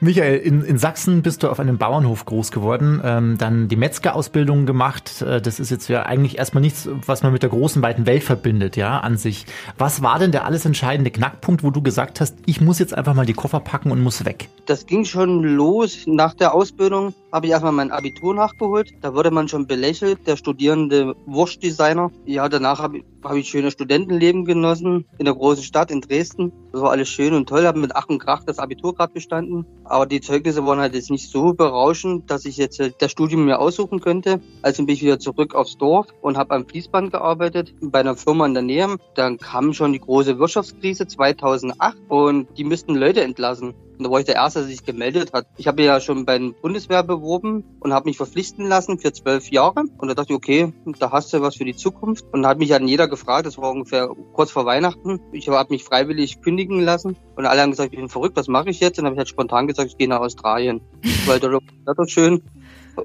Michael, 0.00 0.36
in, 0.36 0.62
in 0.62 0.76
Sachsen 0.76 1.22
bist 1.22 1.42
du 1.42 1.48
auf 1.48 1.58
einem 1.58 1.78
Bauernhof 1.78 2.26
groß 2.26 2.50
geworden, 2.50 3.00
ähm, 3.02 3.38
dann 3.38 3.68
die 3.68 3.76
Metzgerausbildung 3.76 4.66
gemacht. 4.66 5.22
Äh, 5.22 5.40
das 5.40 5.58
ist 5.58 5.70
jetzt 5.70 5.88
ja 5.88 6.04
eigentlich 6.04 6.36
erstmal 6.36 6.60
nichts, 6.60 6.86
was 7.06 7.22
man 7.22 7.32
mit 7.32 7.42
der 7.42 7.48
großen, 7.48 7.80
weiten 7.80 8.04
Welt 8.04 8.22
verbindet, 8.22 8.76
ja, 8.76 9.00
an 9.00 9.16
sich. 9.16 9.46
Was 9.78 10.02
war 10.02 10.18
denn 10.18 10.32
der 10.32 10.44
alles 10.44 10.66
entscheidende 10.66 11.10
Knackpunkt, 11.10 11.62
wo 11.62 11.70
du 11.70 11.80
gesagt 11.80 12.20
hast, 12.20 12.36
ich 12.44 12.60
muss 12.60 12.78
jetzt 12.78 12.92
einfach 12.92 13.14
mal 13.14 13.24
die 13.24 13.32
Koffer 13.32 13.60
packen 13.60 13.90
und 13.90 14.02
muss 14.02 14.26
weg? 14.26 14.50
Das 14.66 14.84
ging 14.84 15.06
schon 15.06 15.42
los. 15.42 16.04
Nach 16.06 16.34
der 16.34 16.54
Ausbildung 16.54 17.14
habe 17.36 17.46
ich 17.46 17.52
erstmal 17.52 17.72
mein 17.72 17.90
Abitur 17.90 18.32
nachgeholt. 18.32 18.94
Da 19.02 19.12
wurde 19.12 19.30
man 19.30 19.46
schon 19.46 19.66
belächelt, 19.66 20.26
der 20.26 20.36
studierende 20.36 21.14
Wurstdesigner. 21.26 22.10
Ja, 22.24 22.48
danach 22.48 22.78
habe 22.78 22.98
ich, 22.98 23.04
habe 23.22 23.38
ich 23.38 23.50
schönes 23.50 23.74
Studentenleben 23.74 24.46
genossen 24.46 25.04
in 25.18 25.26
der 25.26 25.34
großen 25.34 25.62
Stadt 25.62 25.90
in 25.90 26.00
Dresden. 26.00 26.50
Das 26.72 26.80
war 26.80 26.92
alles 26.92 27.10
schön 27.10 27.34
und 27.34 27.46
toll. 27.46 27.66
Habe 27.66 27.78
mit 27.78 27.94
Ach 27.94 28.08
und 28.08 28.20
Krach 28.20 28.42
das 28.44 28.58
Abitur 28.58 28.94
gerade 28.94 29.12
bestanden. 29.12 29.66
Aber 29.84 30.06
die 30.06 30.22
Zeugnisse 30.22 30.64
waren 30.64 30.78
halt 30.78 30.94
jetzt 30.94 31.10
nicht 31.10 31.28
so 31.28 31.52
berauschend, 31.52 32.30
dass 32.30 32.46
ich 32.46 32.56
jetzt 32.56 32.80
äh, 32.80 32.90
das 32.98 33.12
Studium 33.12 33.44
mir 33.44 33.58
aussuchen 33.58 34.00
könnte. 34.00 34.40
Also 34.62 34.86
bin 34.86 34.94
ich 34.94 35.02
wieder 35.02 35.18
zurück 35.18 35.54
aufs 35.54 35.76
Dorf 35.76 36.06
und 36.22 36.38
habe 36.38 36.54
am 36.54 36.66
Fließband 36.66 37.12
gearbeitet 37.12 37.74
bei 37.82 38.00
einer 38.00 38.16
Firma 38.16 38.46
in 38.46 38.54
der 38.54 38.62
Nähe. 38.62 38.96
Dann 39.14 39.36
kam 39.36 39.74
schon 39.74 39.92
die 39.92 40.00
große 40.00 40.38
Wirtschaftskrise 40.38 41.06
2008 41.06 41.98
und 42.08 42.48
die 42.56 42.64
müssten 42.64 42.94
Leute 42.94 43.20
entlassen. 43.22 43.74
Und 43.98 44.04
da 44.04 44.10
war 44.10 44.20
ich 44.20 44.26
der 44.26 44.34
Erste, 44.34 44.60
der 44.60 44.68
sich 44.68 44.84
gemeldet 44.84 45.32
hat. 45.32 45.46
Ich 45.56 45.66
habe 45.66 45.82
ja 45.82 46.00
schon 46.00 46.26
bei 46.26 46.38
der 46.38 46.50
Bundeswehr 46.50 47.02
beworben 47.02 47.64
und 47.80 47.92
habe 47.92 48.08
mich 48.08 48.16
verpflichten 48.16 48.66
lassen 48.66 48.98
für 48.98 49.12
zwölf 49.12 49.50
Jahre. 49.50 49.84
Und 49.98 50.08
da 50.08 50.14
dachte 50.14 50.32
ich, 50.32 50.36
okay, 50.36 50.72
da 50.98 51.12
hast 51.12 51.32
du 51.32 51.40
was 51.40 51.56
für 51.56 51.64
die 51.64 51.76
Zukunft. 51.76 52.24
Und 52.32 52.42
da 52.42 52.50
hat 52.50 52.58
mich 52.58 52.68
dann 52.68 52.88
jeder 52.88 53.08
gefragt, 53.08 53.46
das 53.46 53.58
war 53.58 53.70
ungefähr 53.70 54.08
kurz 54.34 54.50
vor 54.50 54.66
Weihnachten. 54.66 55.20
Ich 55.32 55.48
habe 55.48 55.72
mich 55.72 55.84
freiwillig 55.84 56.42
kündigen 56.42 56.80
lassen. 56.80 57.16
Und 57.36 57.46
alle 57.46 57.62
haben 57.62 57.70
gesagt, 57.70 57.92
ich 57.92 57.98
bin 57.98 58.08
verrückt, 58.08 58.36
was 58.36 58.48
mache 58.48 58.70
ich 58.70 58.80
jetzt? 58.80 58.98
Und 58.98 59.04
dann 59.04 59.12
habe 59.12 59.14
ich 59.14 59.18
halt 59.20 59.28
spontan 59.28 59.66
gesagt, 59.66 59.90
ich 59.90 59.96
gehe 59.96 60.08
nach 60.08 60.20
Australien. 60.20 60.80
Weil 61.26 61.40
das 61.40 61.98
ist 61.98 62.10
schön. 62.10 62.42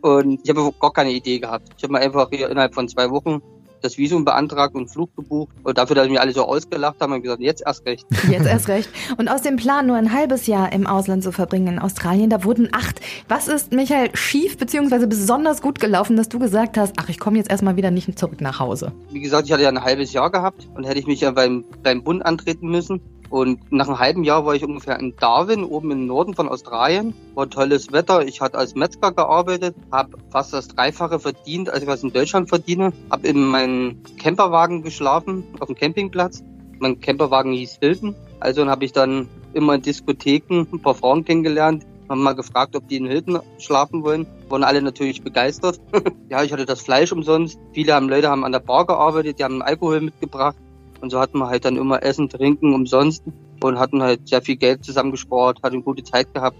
Und 0.01 0.39
ich 0.43 0.49
habe 0.49 0.73
gar 0.79 0.93
keine 0.93 1.11
Idee 1.11 1.39
gehabt. 1.39 1.69
Ich 1.77 1.83
habe 1.83 1.93
mir 1.93 1.99
einfach 1.99 2.29
hier 2.31 2.49
innerhalb 2.49 2.73
von 2.73 2.87
zwei 2.87 3.09
Wochen 3.09 3.41
das 3.83 3.97
Visum 3.97 4.25
beantragt 4.25 4.75
und 4.75 4.89
Flug 4.89 5.15
gebucht. 5.15 5.55
Und 5.63 5.77
dafür, 5.77 5.95
dass 5.95 6.07
mich 6.07 6.19
alle 6.19 6.33
so 6.33 6.45
ausgelacht 6.45 6.99
haben, 6.99 7.11
habe 7.11 7.19
ich 7.19 7.23
gesagt, 7.23 7.41
jetzt 7.41 7.63
erst 7.65 7.85
recht. 7.85 8.05
Jetzt 8.29 8.47
erst 8.47 8.67
recht. 8.67 8.89
Und 9.17 9.27
aus 9.27 9.41
dem 9.41 9.57
Plan, 9.57 9.87
nur 9.87 9.95
ein 9.95 10.13
halbes 10.13 10.47
Jahr 10.47 10.71
im 10.71 10.87
Ausland 10.87 11.23
zu 11.23 11.31
verbringen 11.31 11.67
in 11.67 11.79
Australien, 11.79 12.29
da 12.29 12.43
wurden 12.43 12.69
acht. 12.71 13.01
Was 13.27 13.47
ist, 13.47 13.73
Michael, 13.73 14.09
schief 14.15 14.57
bzw. 14.57 15.05
besonders 15.07 15.61
gut 15.61 15.79
gelaufen, 15.79 16.15
dass 16.15 16.29
du 16.29 16.39
gesagt 16.39 16.77
hast, 16.77 16.93
ach, 16.97 17.09
ich 17.09 17.19
komme 17.19 17.37
jetzt 17.37 17.49
erstmal 17.49 17.75
wieder 17.75 17.91
nicht 17.91 18.17
zurück 18.17 18.41
nach 18.41 18.59
Hause? 18.59 18.91
Wie 19.11 19.19
gesagt, 19.19 19.47
ich 19.47 19.53
hatte 19.53 19.63
ja 19.63 19.69
ein 19.69 19.83
halbes 19.83 20.13
Jahr 20.13 20.31
gehabt 20.31 20.67
und 20.75 20.85
hätte 20.85 20.99
ich 20.99 21.07
mich 21.07 21.21
ja 21.21 21.31
beim, 21.31 21.65
beim 21.83 22.03
Bund 22.03 22.25
antreten 22.25 22.69
müssen. 22.69 23.01
Und 23.31 23.71
nach 23.71 23.87
einem 23.87 23.97
halben 23.97 24.23
Jahr 24.25 24.45
war 24.45 24.55
ich 24.55 24.63
ungefähr 24.65 24.99
in 24.99 25.15
Darwin, 25.15 25.63
oben 25.63 25.89
im 25.91 26.05
Norden 26.05 26.33
von 26.35 26.49
Australien. 26.49 27.13
War 27.33 27.49
tolles 27.49 27.93
Wetter. 27.93 28.27
Ich 28.27 28.41
hatte 28.41 28.57
als 28.57 28.75
Metzger 28.75 29.13
gearbeitet, 29.13 29.73
habe 29.89 30.17
fast 30.29 30.53
das 30.53 30.67
Dreifache 30.67 31.17
verdient, 31.17 31.69
als 31.69 31.83
ich 31.83 31.87
was 31.87 32.03
in 32.03 32.11
Deutschland 32.11 32.49
verdiene. 32.49 32.91
Habe 33.09 33.29
in 33.29 33.45
meinem 33.45 34.03
Camperwagen 34.21 34.83
geschlafen, 34.83 35.45
auf 35.61 35.67
dem 35.67 35.77
Campingplatz. 35.77 36.43
Mein 36.79 36.99
Camperwagen 36.99 37.53
hieß 37.53 37.77
Hilton. 37.79 38.15
Also 38.41 38.67
habe 38.67 38.83
ich 38.83 38.91
dann 38.91 39.29
immer 39.53 39.75
in 39.75 39.81
Diskotheken 39.81 40.67
ein 40.69 40.81
paar 40.81 40.95
Frauen 40.95 41.23
kennengelernt. 41.23 41.85
Haben 42.09 42.23
mal 42.23 42.35
gefragt, 42.35 42.75
ob 42.75 42.89
die 42.89 42.97
in 42.97 43.05
Hilton 43.05 43.39
schlafen 43.59 44.03
wollen. 44.03 44.27
Waren 44.49 44.65
alle 44.65 44.81
natürlich 44.81 45.23
begeistert. 45.23 45.79
ja, 46.29 46.43
ich 46.43 46.51
hatte 46.51 46.65
das 46.65 46.81
Fleisch 46.81 47.13
umsonst. 47.13 47.57
Viele 47.71 47.93
haben 47.93 48.09
Leute 48.09 48.29
haben 48.29 48.43
an 48.43 48.51
der 48.51 48.59
Bar 48.59 48.85
gearbeitet, 48.85 49.39
die 49.39 49.45
haben 49.45 49.61
Alkohol 49.61 50.01
mitgebracht. 50.01 50.57
Und 51.01 51.09
so 51.09 51.19
hatten 51.19 51.37
wir 51.39 51.47
halt 51.47 51.65
dann 51.65 51.77
immer 51.77 52.03
Essen, 52.03 52.29
Trinken 52.29 52.73
umsonst 52.73 53.23
und 53.63 53.79
hatten 53.79 54.01
halt 54.01 54.27
sehr 54.27 54.41
viel 54.41 54.55
Geld 54.55 54.83
zusammengespart, 54.85 55.61
hatten 55.63 55.75
eine 55.75 55.83
gute 55.83 56.03
Zeit 56.03 56.33
gehabt. 56.33 56.57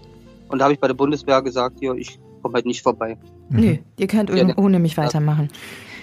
Und 0.48 0.58
da 0.58 0.64
habe 0.64 0.74
ich 0.74 0.80
bei 0.80 0.88
der 0.88 0.94
Bundeswehr 0.94 1.40
gesagt, 1.42 1.80
ja, 1.80 1.94
ich 1.94 2.18
komme 2.42 2.54
halt 2.54 2.66
nicht 2.66 2.82
vorbei. 2.82 3.16
Nö, 3.48 3.76
ihr 3.98 4.06
könnt 4.06 4.30
Ja, 4.30 4.56
ohne 4.56 4.78
mich 4.78 4.96
weitermachen. 4.96 5.48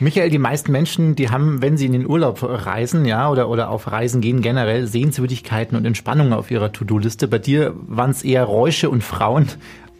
Michael, 0.02 0.30
die 0.30 0.38
meisten 0.38 0.72
Menschen, 0.72 1.16
die 1.16 1.30
haben, 1.30 1.62
wenn 1.62 1.76
sie 1.76 1.86
in 1.86 1.92
den 1.92 2.08
Urlaub 2.08 2.40
reisen, 2.42 3.04
ja, 3.04 3.30
oder, 3.30 3.50
oder 3.50 3.70
auf 3.70 3.92
Reisen 3.92 4.22
gehen, 4.22 4.42
generell 4.42 4.88
Sehenswürdigkeiten 4.88 5.78
und 5.78 5.86
Entspannung 5.86 6.32
auf 6.32 6.52
ihrer 6.52 6.72
To-Do-Liste. 6.72 7.28
Bei 7.28 7.38
dir 7.38 7.74
waren 7.76 8.12
es 8.12 8.24
eher 8.24 8.46
Räusche 8.46 8.90
und 8.90 9.04
Frauen. 9.04 9.48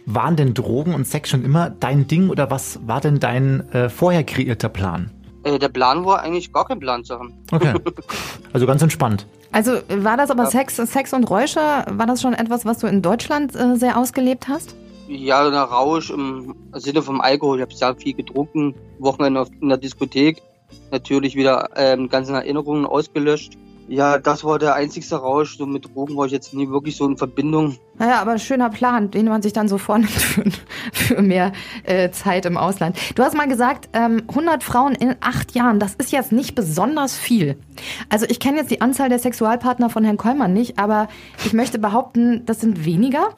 Waren 0.06 0.36
denn 0.36 0.54
Drogen 0.54 0.94
und 0.94 1.06
Sex 1.06 1.28
schon 1.28 1.44
immer 1.44 1.68
dein 1.68 2.08
Ding 2.08 2.30
oder 2.30 2.50
was 2.50 2.80
war 2.86 3.02
denn 3.02 3.20
dein 3.20 3.68
äh, 3.72 3.90
vorher 3.90 4.24
kreierter 4.24 4.70
Plan? 4.70 5.10
Äh, 5.44 5.58
der 5.58 5.68
Plan 5.68 6.04
war 6.04 6.20
eigentlich 6.20 6.52
gar 6.52 6.66
kein 6.66 6.80
Plan 6.80 7.04
zu 7.04 7.14
haben. 7.18 7.34
Okay. 7.52 7.74
Also 8.52 8.66
ganz 8.66 8.82
entspannt. 8.82 9.26
Also 9.52 9.74
war 9.88 10.16
das 10.16 10.30
aber 10.32 10.42
Ja. 10.44 10.50
Sex, 10.50 10.74
Sex 10.76 11.12
und 11.12 11.30
Räusche, 11.30 11.60
war 11.60 12.06
das 12.06 12.20
schon 12.20 12.34
etwas, 12.34 12.64
was 12.64 12.78
du 12.78 12.88
in 12.88 13.00
Deutschland 13.00 13.54
äh, 13.54 13.76
sehr 13.76 13.96
ausgelebt 13.96 14.48
hast? 14.48 14.74
Ja, 15.06 15.48
der 15.48 15.62
Rausch 15.62 16.10
im 16.10 16.54
Sinne 16.74 17.02
vom 17.02 17.20
Alkohol. 17.20 17.58
Ich 17.58 17.62
habe 17.62 17.74
sehr 17.74 17.94
viel 17.94 18.14
getrunken, 18.14 18.74
Wochenende 18.98 19.46
in 19.60 19.68
der 19.68 19.78
Diskothek. 19.78 20.42
Natürlich 20.90 21.36
wieder 21.36 21.68
ähm, 21.76 22.08
ganzen 22.08 22.34
Erinnerungen 22.34 22.86
ausgelöscht. 22.86 23.54
Ja, 23.90 24.18
das 24.18 24.44
war 24.44 24.60
der 24.60 24.76
einzigste 24.76 25.16
Rausch. 25.16 25.58
So 25.58 25.66
mit 25.66 25.84
Drogen 25.84 26.16
war 26.16 26.24
ich 26.24 26.30
jetzt 26.30 26.54
nie 26.54 26.68
wirklich 26.68 26.94
so 26.94 27.08
in 27.08 27.16
Verbindung. 27.16 27.76
Naja, 27.98 28.20
aber 28.20 28.30
ein 28.30 28.38
schöner 28.38 28.70
Plan, 28.70 29.10
den 29.10 29.26
man 29.26 29.42
sich 29.42 29.52
dann 29.52 29.66
so 29.66 29.78
vornimmt 29.78 30.12
für, 30.12 30.44
für 30.92 31.22
mehr 31.22 31.50
äh, 31.82 32.08
Zeit 32.12 32.46
im 32.46 32.56
Ausland. 32.56 32.96
Du 33.16 33.24
hast 33.24 33.36
mal 33.36 33.48
gesagt, 33.48 33.88
ähm, 33.92 34.22
100 34.28 34.62
Frauen 34.62 34.94
in 34.94 35.16
acht 35.20 35.56
Jahren, 35.56 35.80
das 35.80 35.96
ist 35.96 36.12
jetzt 36.12 36.30
nicht 36.30 36.54
besonders 36.54 37.18
viel. 37.18 37.58
Also 38.08 38.26
ich 38.28 38.38
kenne 38.38 38.58
jetzt 38.58 38.70
die 38.70 38.80
Anzahl 38.80 39.08
der 39.08 39.18
Sexualpartner 39.18 39.90
von 39.90 40.04
Herrn 40.04 40.16
Kollmann 40.16 40.52
nicht, 40.52 40.78
aber 40.78 41.08
ich 41.44 41.52
möchte 41.52 41.80
behaupten, 41.80 42.46
das 42.46 42.60
sind 42.60 42.84
weniger. 42.84 43.30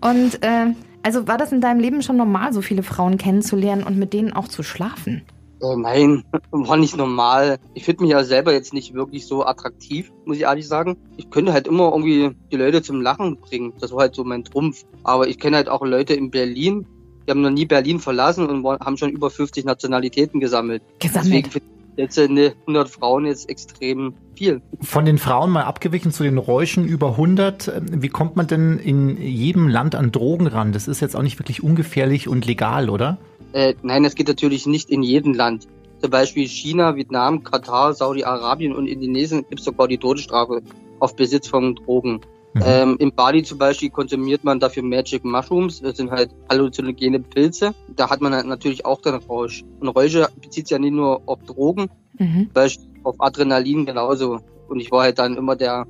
Und 0.00 0.40
äh, 0.44 0.72
also 1.02 1.26
war 1.26 1.36
das 1.36 1.50
in 1.50 1.60
deinem 1.60 1.80
Leben 1.80 2.00
schon 2.00 2.16
normal, 2.16 2.52
so 2.52 2.62
viele 2.62 2.84
Frauen 2.84 3.18
kennenzulernen 3.18 3.82
und 3.82 3.98
mit 3.98 4.12
denen 4.12 4.32
auch 4.32 4.46
zu 4.46 4.62
schlafen? 4.62 5.22
Äh, 5.62 5.76
nein, 5.76 6.24
war 6.50 6.76
nicht 6.76 6.96
normal. 6.96 7.58
Ich 7.74 7.84
finde 7.84 8.02
mich 8.02 8.12
ja 8.12 8.24
selber 8.24 8.52
jetzt 8.52 8.74
nicht 8.74 8.94
wirklich 8.94 9.26
so 9.26 9.44
attraktiv, 9.44 10.12
muss 10.24 10.36
ich 10.36 10.42
ehrlich 10.42 10.68
sagen. 10.68 10.96
Ich 11.16 11.30
könnte 11.30 11.52
halt 11.52 11.66
immer 11.66 11.92
irgendwie 11.92 12.36
die 12.50 12.56
Leute 12.56 12.82
zum 12.82 13.00
Lachen 13.00 13.38
bringen. 13.38 13.72
Das 13.80 13.92
war 13.92 14.00
halt 14.00 14.14
so 14.14 14.24
mein 14.24 14.44
Trumpf. 14.44 14.84
Aber 15.02 15.28
ich 15.28 15.38
kenne 15.38 15.56
halt 15.56 15.68
auch 15.68 15.84
Leute 15.84 16.14
in 16.14 16.30
Berlin, 16.30 16.86
die 17.26 17.30
haben 17.30 17.42
noch 17.42 17.50
nie 17.50 17.66
Berlin 17.66 17.98
verlassen 17.98 18.48
und 18.48 18.64
haben 18.80 18.96
schon 18.96 19.10
über 19.10 19.30
50 19.30 19.64
Nationalitäten 19.64 20.38
gesammelt. 20.38 20.82
Gesammelt. 21.00 21.46
Deswegen 21.46 21.76
jetzt 21.96 22.18
eine 22.18 22.54
100 22.62 22.88
Frauen 22.88 23.26
jetzt 23.26 23.48
extrem 23.48 24.14
viel. 24.34 24.60
Von 24.80 25.04
den 25.04 25.18
Frauen 25.18 25.50
mal 25.50 25.64
abgewichen 25.64 26.12
zu 26.12 26.22
den 26.22 26.38
Räuschen 26.38 26.84
über 26.84 27.10
100. 27.10 27.68
Ähm, 27.68 28.02
Wie 28.02 28.08
kommt 28.08 28.36
man 28.36 28.46
denn 28.46 28.78
in 28.78 29.20
jedem 29.20 29.68
Land 29.68 29.94
an 29.94 30.12
Drogen 30.12 30.46
ran? 30.46 30.72
Das 30.72 30.88
ist 30.88 31.00
jetzt 31.00 31.16
auch 31.16 31.22
nicht 31.22 31.38
wirklich 31.38 31.62
ungefährlich 31.62 32.28
und 32.28 32.46
legal, 32.46 32.90
oder? 32.90 33.18
Äh, 33.52 33.74
nein, 33.82 34.02
das 34.02 34.14
geht 34.14 34.28
natürlich 34.28 34.66
nicht 34.66 34.90
in 34.90 35.02
jedem 35.02 35.34
Land. 35.34 35.66
Zum 36.00 36.10
Beispiel 36.10 36.46
China, 36.46 36.94
Vietnam, 36.96 37.42
Katar, 37.42 37.94
Saudi-Arabien 37.94 38.74
und 38.74 38.86
Indonesien 38.86 39.46
gibt 39.48 39.60
es 39.60 39.64
sogar 39.64 39.88
die 39.88 39.98
Todesstrafe 39.98 40.62
auf 41.00 41.16
Besitz 41.16 41.48
von 41.48 41.74
Drogen. 41.74 42.20
Mhm. 42.54 42.62
Ähm, 42.64 42.96
in 42.98 43.14
Bali 43.14 43.42
zum 43.42 43.58
Beispiel 43.58 43.90
konsumiert 43.90 44.44
man 44.44 44.60
dafür 44.60 44.82
Magic 44.82 45.24
Mushrooms. 45.24 45.80
Das 45.80 45.96
sind 45.96 46.10
halt 46.10 46.30
halluzinogene 46.50 47.20
Pilze. 47.20 47.74
Da 47.94 48.08
hat 48.10 48.20
man 48.20 48.34
halt 48.34 48.46
natürlich 48.46 48.84
auch 48.84 49.00
den 49.00 49.14
Rausch. 49.14 49.64
Und 49.80 49.88
Räusche 49.88 50.28
bezieht 50.40 50.66
sich 50.66 50.72
ja 50.72 50.78
nicht 50.78 50.94
nur 50.94 51.22
auf 51.26 51.42
Drogen, 51.44 51.88
Mhm. 52.18 52.44
zum 52.44 52.52
Beispiel 52.52 52.86
auf 53.02 53.16
Adrenalin 53.18 53.84
genauso. 53.86 54.40
Und 54.68 54.80
ich 54.80 54.90
war 54.90 55.02
halt 55.02 55.18
dann 55.18 55.36
immer 55.36 55.54
der 55.54 55.86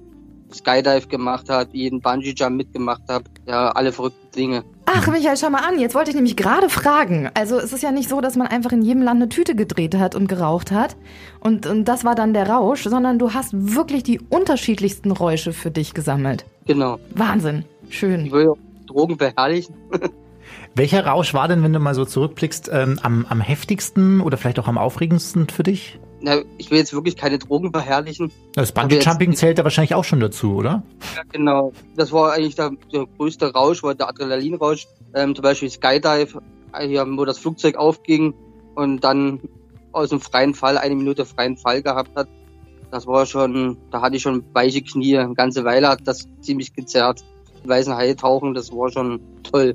Skydive 0.52 1.08
gemacht 1.08 1.48
hat, 1.48 1.72
jeden 1.72 2.00
Bungee 2.00 2.34
Jump 2.36 2.56
mitgemacht 2.56 3.02
habe, 3.08 3.25
ja, 3.46 3.70
alle 3.70 3.92
verrückten 3.92 4.30
Dinge. 4.36 4.64
Ach, 4.88 5.08
Michael, 5.08 5.36
schau 5.36 5.50
mal 5.50 5.66
an. 5.66 5.80
Jetzt 5.80 5.96
wollte 5.96 6.10
ich 6.10 6.14
nämlich 6.14 6.36
gerade 6.36 6.68
fragen. 6.68 7.28
Also 7.34 7.58
es 7.58 7.72
ist 7.72 7.82
ja 7.82 7.90
nicht 7.90 8.08
so, 8.08 8.20
dass 8.20 8.36
man 8.36 8.46
einfach 8.46 8.70
in 8.70 8.82
jedem 8.82 9.02
Land 9.02 9.20
eine 9.20 9.28
Tüte 9.28 9.56
gedreht 9.56 9.96
hat 9.96 10.14
und 10.14 10.28
geraucht 10.28 10.70
hat. 10.70 10.96
Und, 11.40 11.66
und 11.66 11.84
das 11.86 12.04
war 12.04 12.14
dann 12.14 12.32
der 12.32 12.48
Rausch, 12.48 12.84
sondern 12.84 13.18
du 13.18 13.34
hast 13.34 13.50
wirklich 13.52 14.04
die 14.04 14.20
unterschiedlichsten 14.20 15.10
Räusche 15.10 15.52
für 15.52 15.72
dich 15.72 15.92
gesammelt. 15.92 16.46
Genau. 16.66 16.98
Wahnsinn. 17.14 17.64
Ich 17.88 17.98
Schön. 17.98 18.30
will 18.30 18.44
ja 18.44 18.52
Drogen 18.86 19.18
verherrlichen. 19.18 19.74
Welcher 20.76 21.04
Rausch 21.04 21.34
war 21.34 21.48
denn, 21.48 21.64
wenn 21.64 21.72
du 21.72 21.80
mal 21.80 21.94
so 21.94 22.04
zurückblickst, 22.04 22.70
ähm, 22.72 23.00
am, 23.02 23.26
am 23.28 23.40
heftigsten 23.40 24.20
oder 24.20 24.36
vielleicht 24.36 24.60
auch 24.60 24.68
am 24.68 24.78
aufregendsten 24.78 25.48
für 25.48 25.64
dich? 25.64 25.98
Na, 26.20 26.38
ich 26.56 26.70
will 26.70 26.78
jetzt 26.78 26.92
wirklich 26.94 27.16
keine 27.16 27.38
Drogen 27.38 27.70
verherrlichen. 27.73 28.32
Das 28.54 28.68
jetzt- 28.68 28.75
Bungee-Jumping 28.75 29.35
zählt 29.35 29.58
da 29.58 29.64
wahrscheinlich 29.64 29.94
auch 29.94 30.04
schon 30.04 30.20
dazu, 30.20 30.54
oder? 30.54 30.82
Ja, 31.14 31.23
genau. 31.30 31.73
Das 31.96 32.11
war 32.12 32.32
eigentlich 32.32 32.54
der, 32.54 32.70
der 32.92 33.06
größte 33.18 33.52
Rausch, 33.52 33.82
war 33.82 33.94
der 33.94 34.08
Adrenalinrausch. 34.08 34.87
Ähm, 35.14 35.35
zum 35.35 35.42
Beispiel 35.42 35.68
Skydive, 35.70 36.40
hier, 36.80 37.06
wo 37.06 37.25
das 37.25 37.38
Flugzeug 37.38 37.76
aufging 37.76 38.35
und 38.75 39.04
dann 39.04 39.40
aus 39.92 40.11
dem 40.11 40.20
freien 40.20 40.54
Fall 40.54 40.78
eine 40.78 40.94
Minute 40.94 41.25
freien 41.25 41.56
Fall 41.56 41.82
gehabt 41.82 42.11
hat. 42.16 42.28
Das 42.90 43.06
war 43.06 43.26
schon, 43.26 43.76
da 43.90 44.00
hatte 44.00 44.16
ich 44.16 44.23
schon 44.23 44.44
weiche 44.52 44.80
Knie. 44.82 45.18
Eine 45.18 45.35
ganze 45.35 45.64
Weile 45.64 45.88
hat 45.88 46.00
das 46.04 46.26
ziemlich 46.40 46.73
gezerrt. 46.75 47.25
Die 47.64 47.68
weißen 47.68 47.94
Haie 47.94 48.14
tauchen, 48.16 48.54
das 48.54 48.70
war 48.73 48.90
schon 48.90 49.20
toll. 49.42 49.75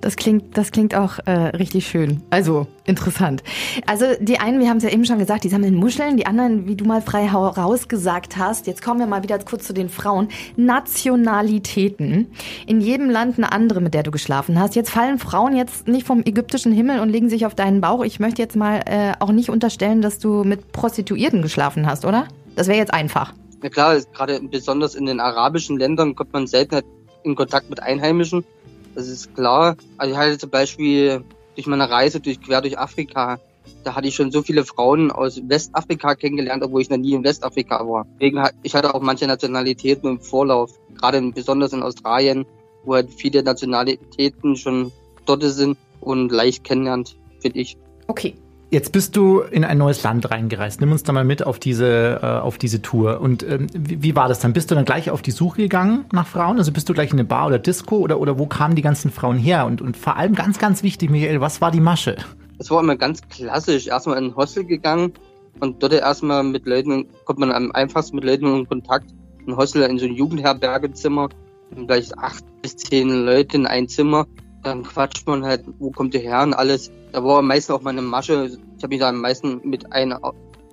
Das 0.00 0.16
klingt, 0.16 0.56
das 0.56 0.72
klingt 0.72 0.94
auch 0.94 1.18
äh, 1.26 1.30
richtig 1.30 1.86
schön. 1.86 2.22
Also 2.30 2.66
interessant. 2.84 3.42
Also 3.86 4.06
die 4.18 4.38
einen, 4.38 4.60
wir 4.60 4.68
haben 4.68 4.78
es 4.78 4.82
ja 4.82 4.90
eben 4.90 5.04
schon 5.04 5.18
gesagt, 5.18 5.44
die 5.44 5.48
sammeln 5.48 5.74
Muscheln, 5.74 6.16
die 6.16 6.26
anderen, 6.26 6.66
wie 6.66 6.74
du 6.74 6.84
mal 6.84 7.02
frei 7.02 7.28
rausgesagt 7.28 8.36
hast. 8.36 8.66
Jetzt 8.66 8.82
kommen 8.82 9.00
wir 9.00 9.06
mal 9.06 9.22
wieder 9.22 9.38
kurz 9.40 9.66
zu 9.66 9.74
den 9.74 9.88
Frauen. 9.88 10.28
Nationalitäten. 10.56 12.28
In 12.66 12.80
jedem 12.80 13.10
Land 13.10 13.36
eine 13.36 13.52
andere, 13.52 13.80
mit 13.80 13.92
der 13.92 14.02
du 14.02 14.10
geschlafen 14.10 14.58
hast. 14.58 14.74
Jetzt 14.74 14.90
fallen 14.90 15.18
Frauen 15.18 15.54
jetzt 15.54 15.86
nicht 15.86 16.06
vom 16.06 16.22
ägyptischen 16.24 16.72
Himmel 16.72 17.00
und 17.00 17.10
legen 17.10 17.28
sich 17.28 17.44
auf 17.44 17.54
deinen 17.54 17.80
Bauch. 17.80 18.02
Ich 18.02 18.20
möchte 18.20 18.40
jetzt 18.40 18.56
mal 18.56 18.80
äh, 18.86 19.12
auch 19.20 19.32
nicht 19.32 19.50
unterstellen, 19.50 20.00
dass 20.00 20.18
du 20.18 20.44
mit 20.44 20.72
Prostituierten 20.72 21.42
geschlafen 21.42 21.86
hast, 21.86 22.04
oder? 22.04 22.26
Das 22.56 22.68
wäre 22.68 22.78
jetzt 22.78 22.94
einfach. 22.94 23.34
Na 23.62 23.68
klar, 23.68 24.00
gerade 24.14 24.40
besonders 24.40 24.94
in 24.94 25.06
den 25.06 25.20
arabischen 25.20 25.78
Ländern 25.78 26.14
kommt 26.14 26.32
man 26.32 26.46
selten 26.46 26.80
in 27.22 27.34
Kontakt 27.34 27.68
mit 27.68 27.82
Einheimischen. 27.82 28.44
Das 29.00 29.08
ist 29.08 29.34
klar. 29.34 29.78
Also 29.96 30.12
ich 30.12 30.18
hatte 30.18 30.36
zum 30.36 30.50
Beispiel 30.50 31.24
durch 31.54 31.66
meine 31.66 31.88
Reise 31.88 32.20
durch 32.20 32.38
quer 32.38 32.60
durch 32.60 32.78
Afrika, 32.78 33.40
da 33.82 33.94
hatte 33.94 34.08
ich 34.08 34.14
schon 34.14 34.30
so 34.30 34.42
viele 34.42 34.62
Frauen 34.62 35.10
aus 35.10 35.40
Westafrika 35.48 36.14
kennengelernt, 36.14 36.62
obwohl 36.62 36.82
ich 36.82 36.90
noch 36.90 36.98
nie 36.98 37.14
in 37.14 37.24
Westafrika 37.24 37.80
war. 37.88 38.06
Ich 38.62 38.74
hatte 38.74 38.94
auch 38.94 39.00
manche 39.00 39.26
Nationalitäten 39.26 40.06
im 40.06 40.20
Vorlauf, 40.20 40.72
gerade 40.98 41.22
besonders 41.32 41.72
in 41.72 41.82
Australien, 41.82 42.44
wo 42.84 42.92
halt 42.92 43.08
viele 43.10 43.42
Nationalitäten 43.42 44.54
schon 44.56 44.92
dort 45.24 45.44
sind 45.44 45.78
und 46.02 46.30
leicht 46.30 46.64
kennenlernt, 46.64 47.16
finde 47.40 47.60
ich. 47.60 47.78
Okay. 48.06 48.34
Jetzt 48.72 48.92
bist 48.92 49.16
du 49.16 49.40
in 49.40 49.64
ein 49.64 49.78
neues 49.78 50.04
Land 50.04 50.30
reingereist. 50.30 50.80
Nimm 50.80 50.92
uns 50.92 51.02
da 51.02 51.12
mal 51.12 51.24
mit 51.24 51.44
auf 51.44 51.58
diese, 51.58 52.20
äh, 52.22 52.26
auf 52.26 52.56
diese 52.56 52.80
Tour. 52.80 53.20
Und 53.20 53.42
ähm, 53.42 53.66
wie, 53.74 54.00
wie 54.00 54.14
war 54.14 54.28
das 54.28 54.38
dann? 54.38 54.52
Bist 54.52 54.70
du 54.70 54.76
dann 54.76 54.84
gleich 54.84 55.10
auf 55.10 55.22
die 55.22 55.32
Suche 55.32 55.62
gegangen 55.62 56.04
nach 56.12 56.28
Frauen? 56.28 56.56
Also 56.56 56.70
bist 56.70 56.88
du 56.88 56.94
gleich 56.94 57.10
in 57.10 57.18
eine 57.18 57.24
Bar 57.24 57.48
oder 57.48 57.58
Disco 57.58 57.96
oder, 57.96 58.20
oder 58.20 58.38
wo 58.38 58.46
kamen 58.46 58.76
die 58.76 58.82
ganzen 58.82 59.10
Frauen 59.10 59.38
her? 59.38 59.66
Und, 59.66 59.82
und 59.82 59.96
vor 59.96 60.16
allem 60.16 60.36
ganz, 60.36 60.60
ganz 60.60 60.84
wichtig, 60.84 61.10
Michael, 61.10 61.40
was 61.40 61.60
war 61.60 61.72
die 61.72 61.80
Masche? 61.80 62.16
Es 62.58 62.70
war 62.70 62.80
immer 62.80 62.94
ganz 62.94 63.26
klassisch. 63.28 63.88
Erstmal 63.88 64.18
in 64.18 64.26
ein 64.26 64.36
Hostel 64.36 64.64
gegangen 64.64 65.14
und 65.58 65.82
dort 65.82 65.92
erstmal 65.92 66.44
mit 66.44 66.64
Leuten, 66.64 67.06
kommt 67.24 67.40
man 67.40 67.50
am 67.50 67.72
einfachsten 67.72 68.14
mit 68.14 68.24
Leuten 68.24 68.54
in 68.54 68.68
Kontakt. 68.68 69.10
Ein 69.48 69.56
Hostel 69.56 69.82
in 69.82 69.98
so 69.98 70.06
ein 70.06 70.14
Jugendherbergezimmer, 70.14 71.28
gleich 71.88 72.16
acht 72.16 72.44
bis 72.62 72.76
zehn 72.76 73.08
Leute 73.24 73.56
in 73.56 73.66
ein 73.66 73.88
Zimmer. 73.88 74.28
Dann 74.62 74.82
quatscht 74.82 75.26
man 75.26 75.44
halt, 75.44 75.64
wo 75.78 75.90
kommt 75.90 76.14
ihr 76.14 76.20
her 76.20 76.42
und 76.42 76.54
alles. 76.54 76.90
Da 77.12 77.24
war 77.24 77.38
am 77.38 77.46
meisten 77.46 77.72
auch 77.72 77.82
meine 77.82 78.02
Masche. 78.02 78.50
Ich 78.76 78.82
habe 78.82 78.88
mich 78.88 79.00
da 79.00 79.08
am 79.08 79.20
meisten 79.20 79.60
mit 79.64 79.92
einer, 79.92 80.20